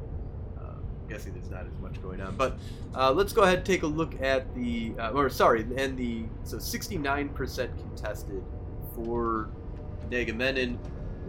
[1.10, 2.58] I'm guessing there's not as much going on, but
[2.96, 6.26] uh, let's go ahead and take a look at the, uh, or sorry, and the
[6.44, 8.44] so 69% contested
[8.96, 9.50] for
[10.10, 10.78] Negamenon.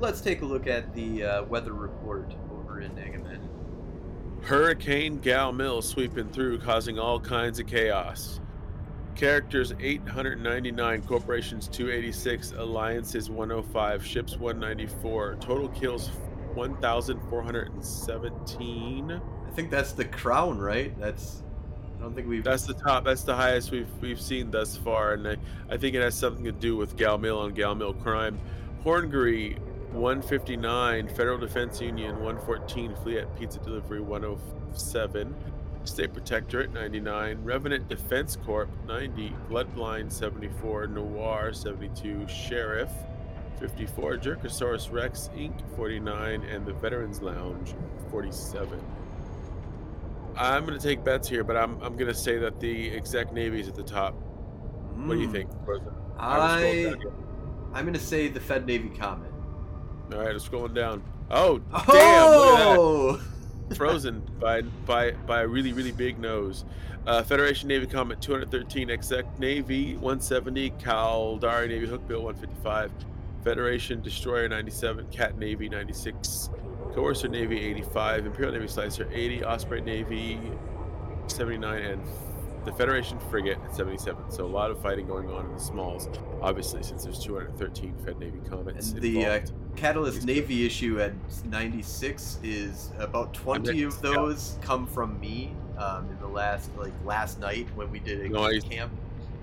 [0.00, 3.46] Let's take a look at the uh, weather report over in Negamenon.
[4.42, 8.40] Hurricane Gal Mill sweeping through, causing all kinds of chaos.
[9.14, 16.08] Characters 899, corporations 286, alliances 105, ships 194, total kills
[16.54, 19.12] 1,417.
[19.12, 19.20] I
[19.50, 20.98] think that's the crown, right?
[20.98, 21.42] That's.
[21.98, 22.42] I don't think we've.
[22.42, 23.04] That's the top.
[23.04, 25.36] That's the highest we've we've seen thus far, and I,
[25.68, 28.40] I think it has something to do with Gal Mill and Gal Mill crime.
[28.82, 29.58] Horngary
[29.92, 35.34] 159, Federal Defense Union 114, Fleet Pizza Delivery 107.
[35.84, 42.90] State Protectorate 99, Revenant Defense Corp 90, Bloodline 74, Noir 72, Sheriff
[43.58, 45.54] 54, Jerkosaurus Rex Inc.
[45.76, 47.74] 49, and the Veterans Lounge
[48.10, 48.78] 47.
[50.36, 53.32] I'm going to take bets here, but I'm, I'm going to say that the exec
[53.32, 54.12] navy is at the top.
[54.94, 55.32] What do you Mm.
[55.32, 55.50] think?
[56.18, 56.94] I,
[57.72, 59.29] I'm going to say the Fed Navy Comet.
[60.12, 61.02] All right, I'm scrolling down.
[61.30, 61.76] Oh, damn!
[61.76, 62.76] Look at that.
[62.78, 63.20] Oh!
[63.74, 66.64] frozen by by by a really really big nose.
[67.06, 72.90] Uh, Federation Navy Comet 213, Exec Navy 170, Caldari Navy Hookbill 155,
[73.42, 76.50] Federation Destroyer 97, Cat Navy 96,
[76.92, 80.38] Coercer Navy 85, Imperial Navy Slicer 80, Osprey Navy
[81.26, 82.02] 79, and
[82.66, 84.30] the Federation Frigate at 77.
[84.30, 86.06] So a lot of fighting going on in the smalls,
[86.42, 88.92] obviously, since there's 213 Fed Navy Comets.
[88.92, 89.40] And the uh.
[89.80, 91.12] Catalyst Navy issue at
[91.46, 97.40] 96 is about 20 of those come from me um, in the last like last
[97.40, 98.62] night when we did a Nice.
[98.62, 98.92] camp.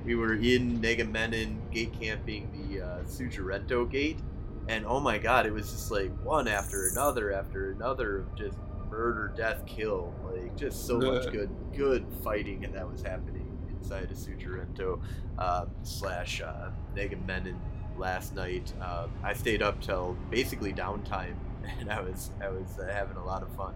[0.05, 4.19] We were in Negamenon gate camping the uh, Sujarento gate,
[4.67, 8.59] and oh my god, it was just like one after another after another of just
[8.91, 14.17] murder, death, kill, like just so much good good fighting that was happening inside of
[14.17, 15.01] Sujarento
[15.39, 17.55] um, slash uh, Negamenon
[17.97, 18.71] last night.
[18.81, 21.35] Um, I stayed up till basically downtime,
[21.79, 23.73] and I was I was uh, having a lot of fun,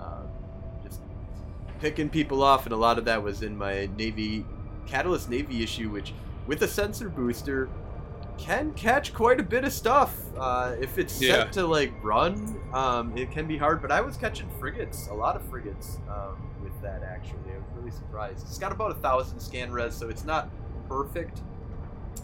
[0.00, 0.28] um,
[0.84, 1.00] just
[1.80, 4.44] picking people off, and a lot of that was in my Navy
[4.86, 6.12] Catalyst Navy issue, which
[6.46, 7.68] with a sensor booster
[8.38, 10.16] can catch quite a bit of stuff.
[10.36, 11.44] Uh, if it's set Yeah.
[11.52, 13.80] to like run, um, it can be hard.
[13.82, 17.02] But I was catching frigates, a lot of frigates um, with that.
[17.02, 18.42] Actually, I was really surprised.
[18.48, 20.48] It's got about a thousand scan res, so it's not
[20.88, 21.42] perfect.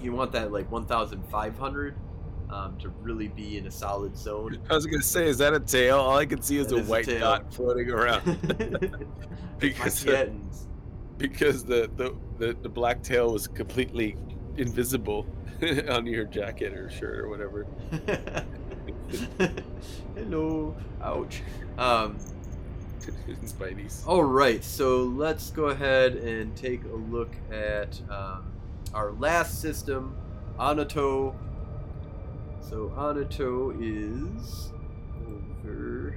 [0.01, 1.95] You want that like 1,500
[2.51, 4.59] um, to really be in a solid zone.
[4.71, 5.99] I was gonna say, is that a tail?
[5.99, 7.21] All I can see is That a is white tail.
[7.21, 8.23] dot floating around
[9.59, 10.31] because the,
[11.19, 14.17] because the, the, the, the black tail was completely
[14.57, 15.27] invisible
[15.91, 17.67] on your jacket or shirt or whatever.
[20.15, 20.77] Hello.
[21.03, 21.43] Ouch.
[21.77, 22.19] Um,
[23.45, 24.05] Spidey's.
[24.07, 28.45] all right, so let's go ahead and take a look at um,
[28.95, 30.17] our last system,
[30.59, 31.35] Onatoh.
[32.61, 34.73] So Onatoh is
[35.27, 36.15] over.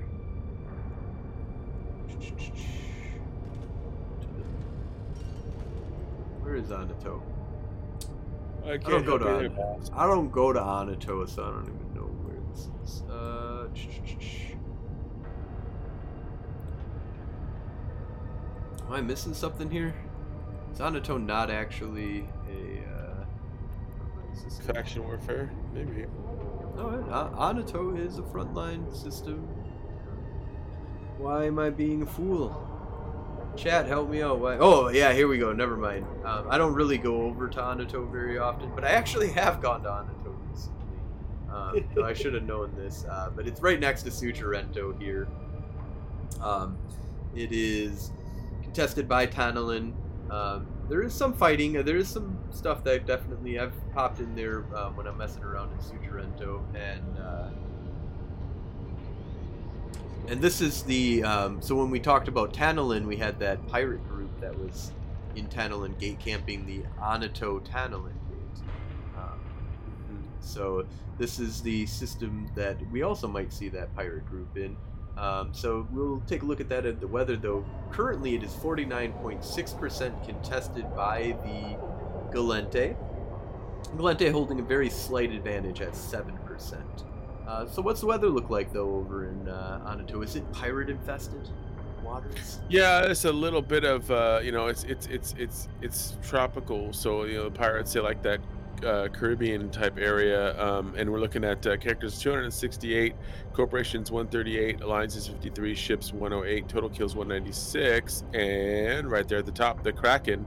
[6.41, 7.21] Where is Onatoh?
[8.63, 9.89] I can't don't go to boss.
[9.93, 13.01] I don't go to Onatoh, so I don't even know where this is.
[13.09, 13.67] Uh,
[18.87, 19.95] am I missing something here?
[20.73, 22.27] Is Onatoh not actually
[24.33, 24.59] is this?
[24.59, 26.05] Faction warfare, maybe.
[26.75, 27.05] No,
[27.37, 29.47] Onatoh is a frontline system.
[31.17, 32.67] Why am I being a fool?
[33.55, 34.39] Chat, help me out.
[34.39, 34.57] Why?
[34.57, 35.51] Oh, yeah, here we go.
[35.51, 36.05] Never mind.
[36.23, 39.83] Um, I don't really go over to Onatoh very often, but I actually have gone
[39.83, 40.85] to Onatoh recently.
[41.51, 45.27] Um, so I should have known this, uh, but it's right next to Sujarento here.
[46.41, 46.77] Um,
[47.35, 48.11] it is
[48.63, 49.93] contested by Tanalin.
[50.29, 51.71] Um, there is some fighting.
[51.71, 55.71] There is some stuff that definitely I've popped in there um, when I'm messing around
[55.71, 57.49] in Sujarento, and uh,
[60.27, 64.05] and this is the um, so when we talked about Tantalin, we had that pirate
[64.09, 64.91] group that was
[65.37, 68.63] in Tantalin gate camping the Onatoh Tantalin gate.
[69.17, 69.39] Um,
[70.41, 70.85] so
[71.17, 74.75] this is the system that we also might see that pirate group in.
[75.21, 77.63] Um, so we'll take a look at that at the weather, though.
[77.91, 82.95] Currently, it is 49.6% contested by the Gallente.
[83.95, 86.81] Gallente holding a very slight advantage at 7%.
[87.47, 90.23] Uh, so what's the weather look like, though, over in uh, Onatoh?
[90.23, 91.47] Is it pirate infested
[92.03, 92.59] waters?
[92.67, 96.93] Yeah, it's a little bit of uh, you know, it's it's it's it's it's tropical.
[96.93, 98.39] So you know, the pirates they like that
[98.83, 103.13] uh, Caribbean type area, um, and we're looking at uh, characters 268,
[103.53, 109.83] corporations 138, alliances 53, ships 108, total kills 196, and right there at the top,
[109.83, 110.45] the Kraken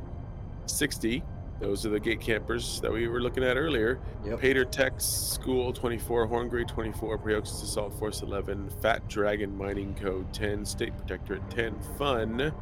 [0.66, 1.22] 60.
[1.60, 4.00] Those are the gate campers that we were looking at earlier.
[4.26, 4.40] Yep.
[4.40, 10.64] Pator Tech School 24, Horngray 24, Preoxys Assault Force 11, Fat Dragon Mining Code 10,
[10.64, 12.52] State Protectorate 10, Fun,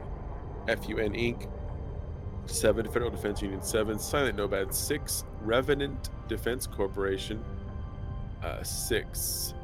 [0.66, 1.48] FUN Inc.
[2.46, 7.42] 7, Federal Defense Union 7, Silent Nomad 6, Revenant Defense Corporation
[8.42, 9.54] uh, 6,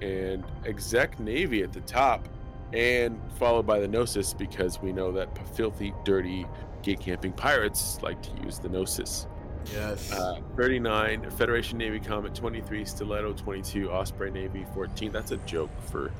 [0.00, 2.28] and Exec Navy at the top,
[2.72, 6.46] and followed by the Gnosis because we know that filthy, dirty
[6.82, 9.26] gate camping pirates like to use the Gnosis.
[9.72, 10.12] Yes.
[10.12, 15.12] Uh, 39, Federation Navy Comet 23, Stiletto 22, Osprey Navy 14.
[15.12, 16.12] That's a joke for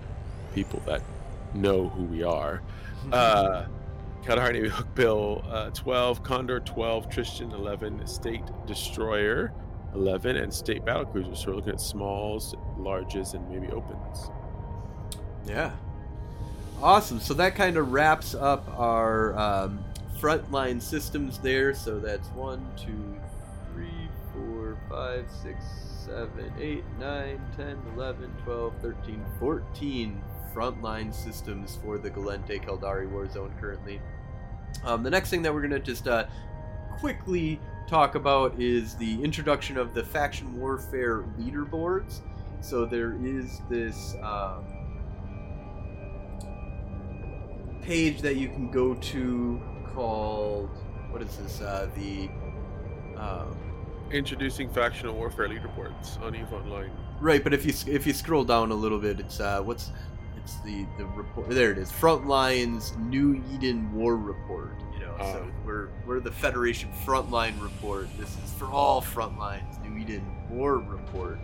[0.54, 1.02] people that
[1.54, 2.62] know who we are.
[3.12, 3.66] Uh,
[4.26, 9.52] Caldari Navy Hookbill uh, 12, Condor 12, Tristan 11, State Destroyer
[9.94, 11.38] 11, and State Battle Cruisers.
[11.38, 14.30] So we're looking at smalls, larges, and maybe opens.
[15.46, 15.70] Yeah.
[16.82, 17.20] Awesome.
[17.20, 19.84] So that kind of wraps up our um,
[20.18, 21.72] frontline systems there.
[21.72, 23.20] So that's one, two,
[23.72, 25.64] three, four, five, six,
[26.04, 30.22] seven, eight, nine, 10, 11, 12, 13, 14
[30.52, 34.00] frontline systems for the Gallente Caldari Warzone currently.
[34.84, 36.26] Um, the next thing that we're going to just uh,
[36.98, 42.20] quickly talk about is the introduction of the faction warfare leaderboards.
[42.60, 44.14] So there is this.
[44.22, 44.64] Um,
[47.86, 49.60] page that you can go to
[49.94, 50.68] called
[51.10, 51.60] what is this?
[51.60, 52.28] Uh, the
[53.18, 53.56] um,
[54.10, 56.90] Introducing factional warfare leaderboards on EVE Online.
[57.20, 59.90] right, but if you if you scroll down a little bit, it's uh, what's
[60.46, 61.48] it's the the report.
[61.50, 61.90] There it is.
[61.90, 64.74] Frontlines New Eden War Report.
[64.94, 65.50] You know, so Ah.
[65.66, 68.06] we're we're the Federation Frontline Report.
[68.16, 69.82] This is for all frontlines.
[69.84, 71.38] New Eden War Report.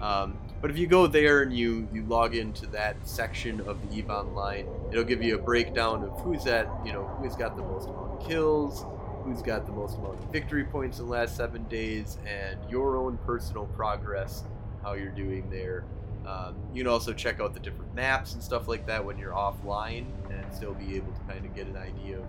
[0.00, 3.96] Um, but if you go there and you you log into that section of the
[3.98, 7.62] Eve Online, it'll give you a breakdown of who's at you know who's got the
[7.62, 8.86] most amount of kills,
[9.24, 12.96] who's got the most amount of victory points in the last seven days, and your
[12.96, 14.44] own personal progress,
[14.82, 15.84] how you're doing there.
[16.28, 19.32] Um, you can also check out the different maps and stuff like that when you're
[19.32, 22.26] offline, and still be able to kind of get an idea of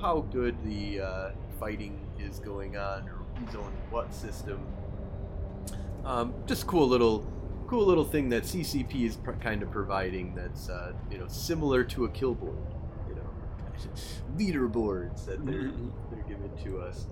[0.00, 4.60] how good the uh, fighting is going on, or who's on what system.
[6.04, 7.26] Um, just cool little,
[7.66, 10.34] cool little thing that CCP is pr- kind of providing.
[10.34, 12.56] That's uh, you know similar to a kill board,
[13.08, 13.28] you know,
[14.38, 15.90] leaderboards that they're Mhm.
[16.10, 17.06] they're giving to us.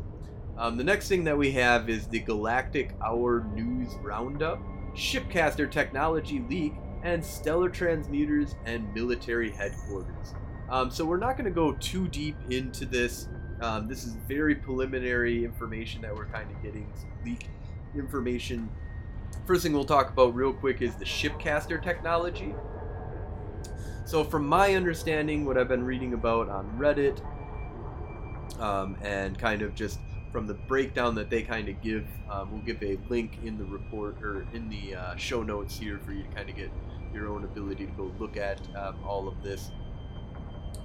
[0.57, 4.61] Um, the next thing that we have is the Galactic Hour News Roundup,
[4.99, 6.75] Shipcaster Technology Leak,
[7.05, 10.35] and Stellar Transmuters and Military Headquarters.
[10.69, 13.29] Um, so we're not going to go too deep into this.
[13.61, 17.49] Um, this is very preliminary information that we're kind of getting, some leak
[17.95, 18.69] information.
[19.47, 22.55] First thing we'll talk about real quick is the Shipcaster technology.
[24.05, 27.21] So, from my understanding, what I've been reading about on Reddit,
[28.59, 30.01] um, and kind of just
[30.33, 33.65] from the breakdown that they kind of give, um, we'll give a link in the
[33.65, 36.71] report or in the uh, show notes here for you to kind of get
[37.13, 39.71] your own ability to go look at um, all of this.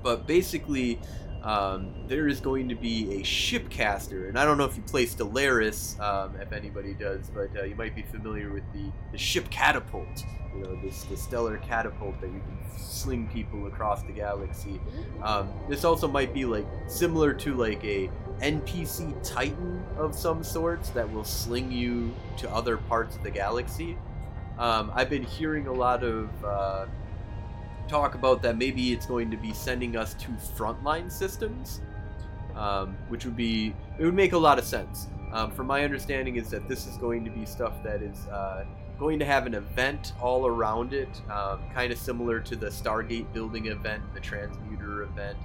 [0.02, 1.00] But basically,
[1.44, 5.06] um, there is going to be a shipcaster, and I don't know if you play
[5.06, 9.50] Stellaris, um, if anybody does, but uh, you might be familiar with the, the ship
[9.50, 10.26] catapult.
[10.56, 14.80] You know, this the stellar catapult that you can sling people across the galaxy.
[15.22, 18.10] Um, this also might be like similar to like a
[18.42, 23.98] NPC Titan of some sorts that will sling you to other parts of the galaxy.
[24.58, 26.86] Um, I've been hearing a lot of uh,
[27.88, 31.82] talk about that maybe it's going to be sending us to frontline systems,
[32.56, 35.08] um, which would be it would make a lot of sense.
[35.32, 38.66] Um, from my understanding, is that this is going to be stuff that is uh,
[39.00, 43.32] going to have an event all around it, um, kind of similar to the Stargate
[43.34, 45.38] building event, the Transmuter event,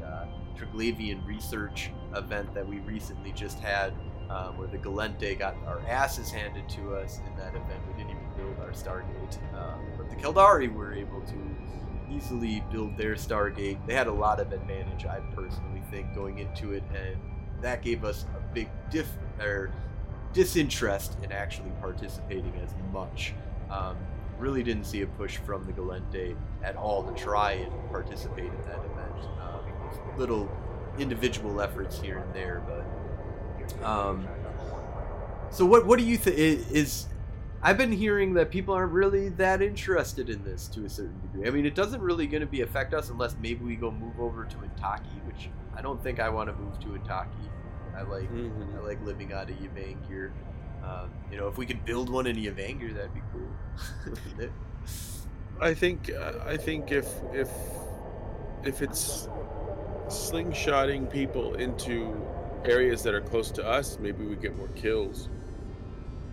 [0.00, 0.26] the uh,
[0.56, 3.92] Triglavian research event that we recently just had.
[4.30, 7.80] um, where the Gallente got our asses handed to us in that event.
[7.88, 11.56] We didn't even build our Stargate, um, but the Caldari were able to
[12.10, 13.78] easily build their Stargate.
[13.86, 17.16] They had a lot of advantage, I personally think, going into it, and
[17.62, 19.08] that gave us a big diff
[19.40, 19.72] or
[20.32, 23.34] disinterest in actually participating as much.
[23.70, 23.96] Um,
[24.38, 28.62] really didn't see a push from the Gallente at all to try and participate in
[28.66, 29.24] that event.
[29.40, 30.48] Um, little
[30.98, 34.26] individual efforts here and there, but um,
[35.50, 37.08] so what what do you think is
[37.60, 41.48] I've been hearing that people aren't really that interested in this to a certain degree.
[41.48, 44.20] I mean, it doesn't really going to be affect us unless maybe we go move
[44.20, 47.48] over to Intaki, which I don't think I want to move to Intaki.
[47.96, 48.76] I like mm-hmm.
[48.76, 50.30] I like living out of Yvangir.
[50.84, 54.48] Um, you know, if we could build one in Yvangir, that'd be cool.
[55.60, 57.50] I think uh, I think if if
[58.62, 59.28] if it's
[60.08, 62.14] slingshotting people into
[62.64, 65.28] areas that are close to us, maybe we get more kills.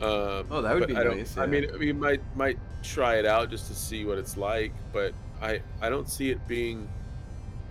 [0.01, 1.37] Uh, oh, that would be I nice.
[1.37, 1.43] Yeah.
[1.43, 5.13] I mean, we might might try it out just to see what it's like, but
[5.41, 6.89] I I don't see it being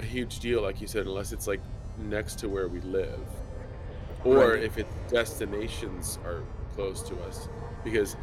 [0.01, 1.61] a huge deal, like you said, unless it's like
[1.99, 3.21] next to where we live,
[4.25, 4.63] or right.
[4.63, 6.43] if its destinations are
[6.75, 7.49] close to us,
[7.85, 8.17] because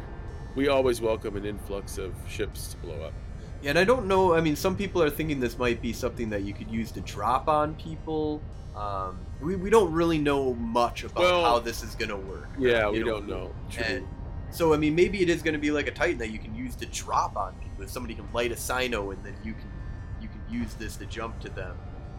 [0.54, 3.14] we always welcome an influx of ships to blow up.
[3.62, 4.34] Yeah, and I don't know.
[4.34, 7.00] I mean, some people are thinking this might be something that you could use to
[7.00, 8.42] drop on people.
[8.76, 12.48] Um, we, we don't really know much about well, how this is going to work.
[12.58, 13.52] Yeah, we don't know.
[13.78, 14.06] And
[14.50, 16.54] so, I mean, maybe it is going to be like a Titan that you can
[16.54, 17.84] use to drop on people.
[17.84, 19.70] If somebody can light a Cyno and then you can
[20.20, 21.76] you can use this to jump to them.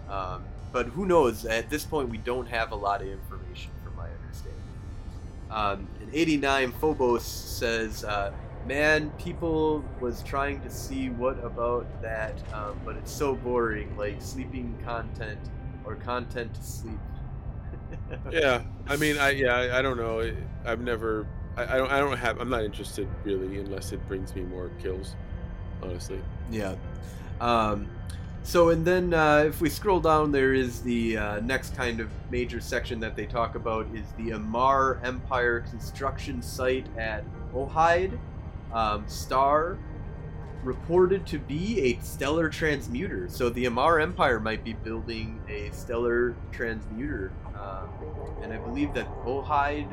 [0.09, 1.45] Um, but who knows?
[1.45, 4.61] At this point, we don't have a lot of information, from my understanding.
[5.51, 8.33] Um, 89 Phobos says, uh,
[8.67, 14.21] "Man, people was trying to see what about that, um, but it's so boring, like
[14.21, 15.39] sleeping content
[15.85, 16.99] or content to sleep."
[18.31, 20.31] yeah, I mean, I yeah, I, don't know.
[20.65, 24.33] I've never, I, I, don't, I don't have, I'm not interested really unless it brings
[24.35, 25.15] me more kills,
[25.81, 26.19] honestly.
[26.51, 26.75] Yeah.
[27.39, 27.89] Um,
[28.43, 32.09] so and then uh, if we scroll down, there is the uh, next kind of
[32.29, 38.19] major section that they talk about is the Amarr Empire construction site at Ohide.
[38.73, 39.77] Um, Star
[40.63, 43.29] reported to be a stellar transmuter.
[43.29, 47.85] So the Amarr Empire might be building a stellar transmuter, uh,
[48.41, 49.91] and I believe that Ohide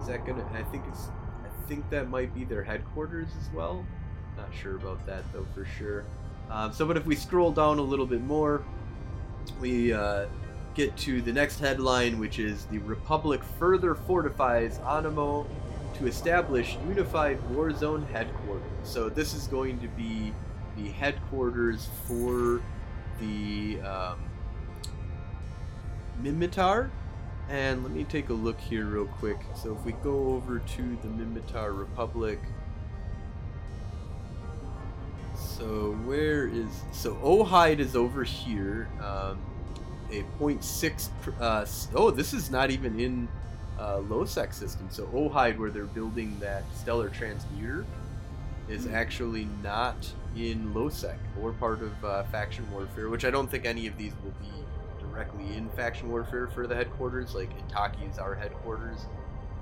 [0.00, 0.46] is that gonna.
[0.52, 1.08] I think it's.
[1.44, 3.84] I think that might be their headquarters as well.
[4.36, 6.04] Not sure about that though for sure.
[6.50, 8.62] Um, so, but if we scroll down a little bit more,
[9.60, 10.26] we uh,
[10.74, 15.46] get to the next headline, which is the Republic further fortifies Anemo
[16.02, 18.62] to establish unified warzone headquarters.
[18.82, 20.32] So this is going to be
[20.76, 22.60] the headquarters for
[23.20, 24.18] the um,
[26.20, 26.90] Minmatar.
[27.48, 29.38] And let me take a look here real quick.
[29.54, 32.40] So if we go over to the Minmatar Republic,
[35.36, 38.88] so where is so Ohide is over here.
[39.00, 39.38] Um,
[40.10, 41.08] a 0.6.
[41.40, 43.28] Uh, oh, this is not even in
[43.82, 44.86] uh, Losec system.
[44.90, 47.84] So Ohide, where they're building that stellar transmuter,
[48.68, 48.94] is hmm.
[48.94, 49.96] actually not
[50.36, 54.12] in Losec or part of uh, faction warfare, which I don't think any of these
[54.22, 54.52] will be
[55.00, 57.34] directly in faction warfare for the headquarters.
[57.34, 59.00] Like Intaki is our headquarters,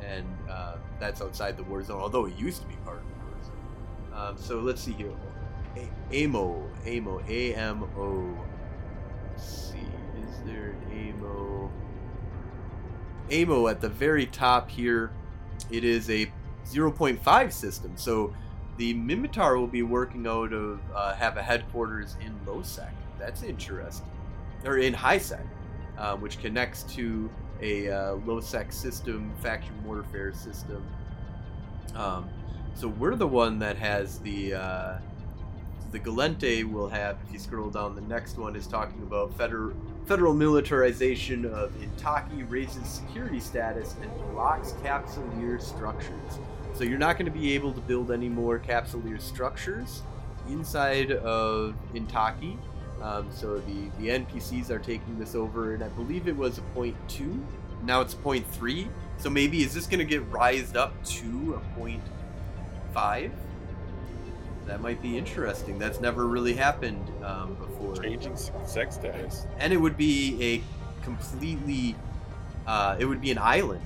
[0.05, 3.25] and uh, that's outside the war zone, although it used to be part of the
[3.25, 4.29] war zone.
[4.29, 5.13] Um, so let's see here.
[6.13, 8.37] AMO, AMO, A M O.
[13.31, 15.11] AMO at the very top here,
[15.71, 16.31] it is a
[16.67, 17.93] 0.5 system.
[17.97, 18.35] So
[18.77, 22.91] the Minmatar will be working out of uh, have a headquarters in Losec.
[23.19, 24.07] That's interesting,
[24.65, 25.45] or in HiSec,
[25.99, 27.31] uh, which connects to
[27.61, 30.83] a uh, Losec system, faction warfare system.
[31.95, 32.29] Um,
[32.75, 34.99] so we're the one that has the uh,
[35.93, 37.19] the Gallente will have.
[37.27, 39.75] If you scroll down, the next one is talking about federal
[40.11, 46.41] Federal militarization of Intaki raises security status and blocks capsuleer structures.
[46.75, 50.03] So you're not going to be able to build any more capsuleer structures
[50.49, 52.59] inside of Intaki.
[53.01, 56.63] Um, so the, the NPCs are taking this over, and I believe it was a
[56.75, 57.41] point two.
[57.85, 58.89] Now it's point three.
[59.19, 62.03] So maybe is this going to get rised up to a point
[62.93, 63.31] five?
[64.67, 65.79] That might be interesting.
[65.79, 67.97] That's never really happened um, before.
[67.97, 69.47] Changing sec status.
[69.59, 71.97] And it would be a completely,
[72.67, 73.85] uh, it would be an island.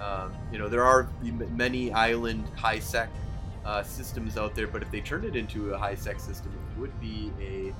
[0.00, 3.08] Um, you know, there are many island high sec
[3.64, 6.80] uh, systems out there, but if they turn it into a high sec system, it
[6.80, 7.74] would be a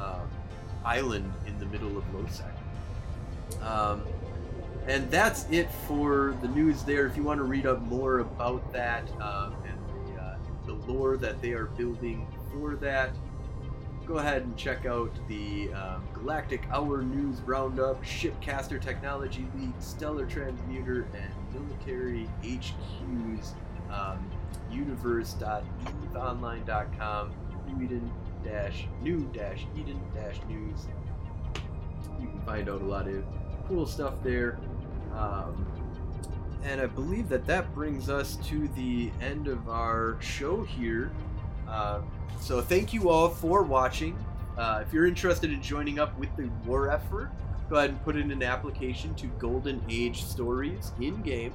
[0.00, 0.28] um,
[0.84, 2.46] island in the middle of low sec.
[3.62, 4.02] Um,
[4.86, 7.06] and that's it for the news there.
[7.06, 9.54] If you want to read up more about that um,
[10.86, 13.10] lore that they are building for that,
[14.06, 20.26] go ahead and check out the um, Galactic Hour News Roundup, Shipcaster Technology Leak, Stellar
[20.26, 23.54] Transmuter, and Military HQ's
[23.90, 24.30] um,
[24.70, 27.32] universe.eveonline.com,
[27.82, 28.12] Eden
[28.44, 30.86] dash new dash Eden dash news.
[32.20, 33.24] You can find out a lot of
[33.66, 34.58] cool stuff there.
[35.16, 35.66] Um,
[36.64, 41.10] and I believe that that brings us to the end of our show here.
[41.68, 42.00] Uh,
[42.40, 44.18] so thank you all for watching.
[44.56, 47.30] Uh, if you're interested in joining up with the war effort,
[47.68, 51.52] go ahead and put in an application to Golden Age Stories in game.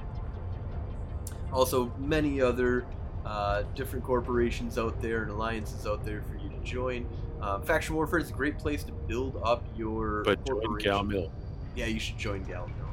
[1.52, 2.84] Also, many other
[3.24, 7.06] uh, different corporations out there and alliances out there for you to join.
[7.40, 10.22] Uh, Faction Warfare is a great place to build up your.
[10.24, 10.90] But join corporation.
[10.90, 11.32] Gal Mill.
[11.74, 12.88] Yeah, you should join Gal Mill.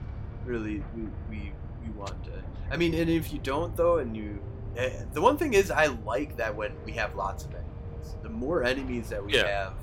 [0.45, 1.51] Really, we, we
[1.87, 2.31] we want to.
[2.71, 4.39] I mean, and if you don't though, and you,
[4.75, 8.15] eh, the one thing is, I like that when we have lots of enemies.
[8.23, 9.47] The more enemies that we Yeah.
[9.47, 9.73] have,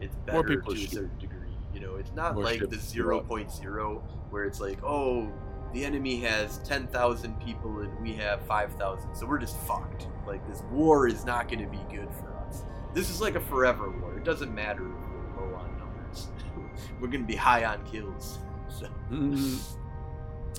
[0.00, 1.36] it's More better people to a certain degree.
[1.74, 5.30] You know, it's not More like the to zero point zero where it's like, oh,
[5.72, 10.08] the enemy has ten thousand people and we have five thousand, so we're just fucked.
[10.26, 12.64] Like this war is not going to be good for us.
[12.94, 14.16] This is like a forever war.
[14.16, 16.28] It doesn't matter if we're low on numbers.
[17.00, 18.38] we're going to be high on kills.
[18.70, 18.86] So.
[19.10, 19.60] Mm,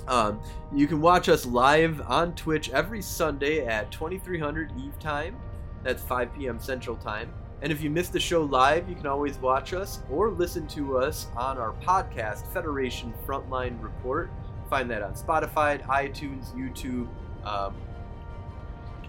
[0.08, 0.40] Um,
[0.74, 5.36] you can watch us live on Twitch every Sunday at 2300 Eve time.
[5.82, 6.58] That's 5 p.m.
[6.60, 7.32] Central Time.
[7.62, 10.98] And if you miss the show live, you can always watch us or listen to
[10.98, 14.30] us on our podcast, Federation Frontline Report.
[14.68, 17.06] Find that on Spotify, iTunes, YouTube,
[17.46, 17.74] um,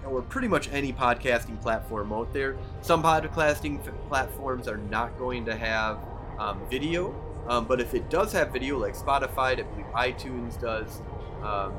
[0.06, 2.56] or pretty much any podcasting platform out there.
[2.82, 5.98] Some podcasting f- platforms are not going to have
[6.38, 7.16] um, video,
[7.48, 11.02] um, but if it does have video, like Spotify, I believe iTunes does,
[11.44, 11.74] um,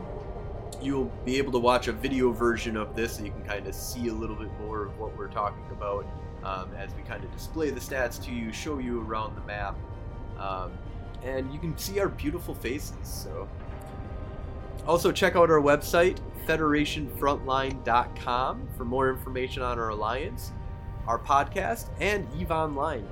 [0.82, 3.74] you'll be able to watch a video version of this, so you can kind of
[3.74, 6.06] see a little bit more of what we're talking about
[6.42, 9.74] um, as we kind of display the stats to you, show you around the map,
[10.38, 10.72] um,
[11.22, 12.94] and you can see our beautiful faces.
[13.02, 13.48] So,
[14.86, 20.52] also check out our website, FederationFrontline.com, for more information on our alliance,
[21.06, 23.08] our podcast, and Eve Online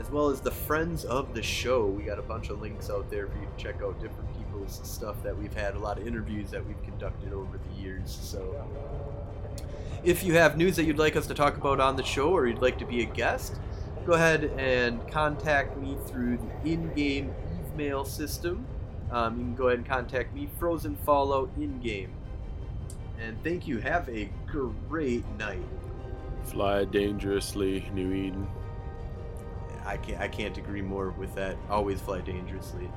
[0.00, 1.86] as well as the friends of the show.
[1.86, 4.80] We got a bunch of links out there for you to check out different people's
[4.84, 8.10] stuff that we've had, a lot of interviews that we've conducted over the years.
[8.10, 8.68] So,
[10.04, 12.46] if you have news that you'd like us to talk about on the show or
[12.46, 13.56] you'd like to be a guest,
[14.06, 17.34] go ahead and contact me through the in game
[17.76, 18.66] email system.
[19.10, 22.10] Um, you can go ahead and contact me, Frozen Fallout in game.
[23.20, 23.78] And thank you.
[23.78, 25.62] Have a great night.
[26.44, 28.46] Fly dangerously, New Eden.
[29.86, 31.56] I can't I can't agree more with that.
[31.70, 32.90] Always fly dangerously.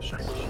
[0.00, 0.41] Shiny.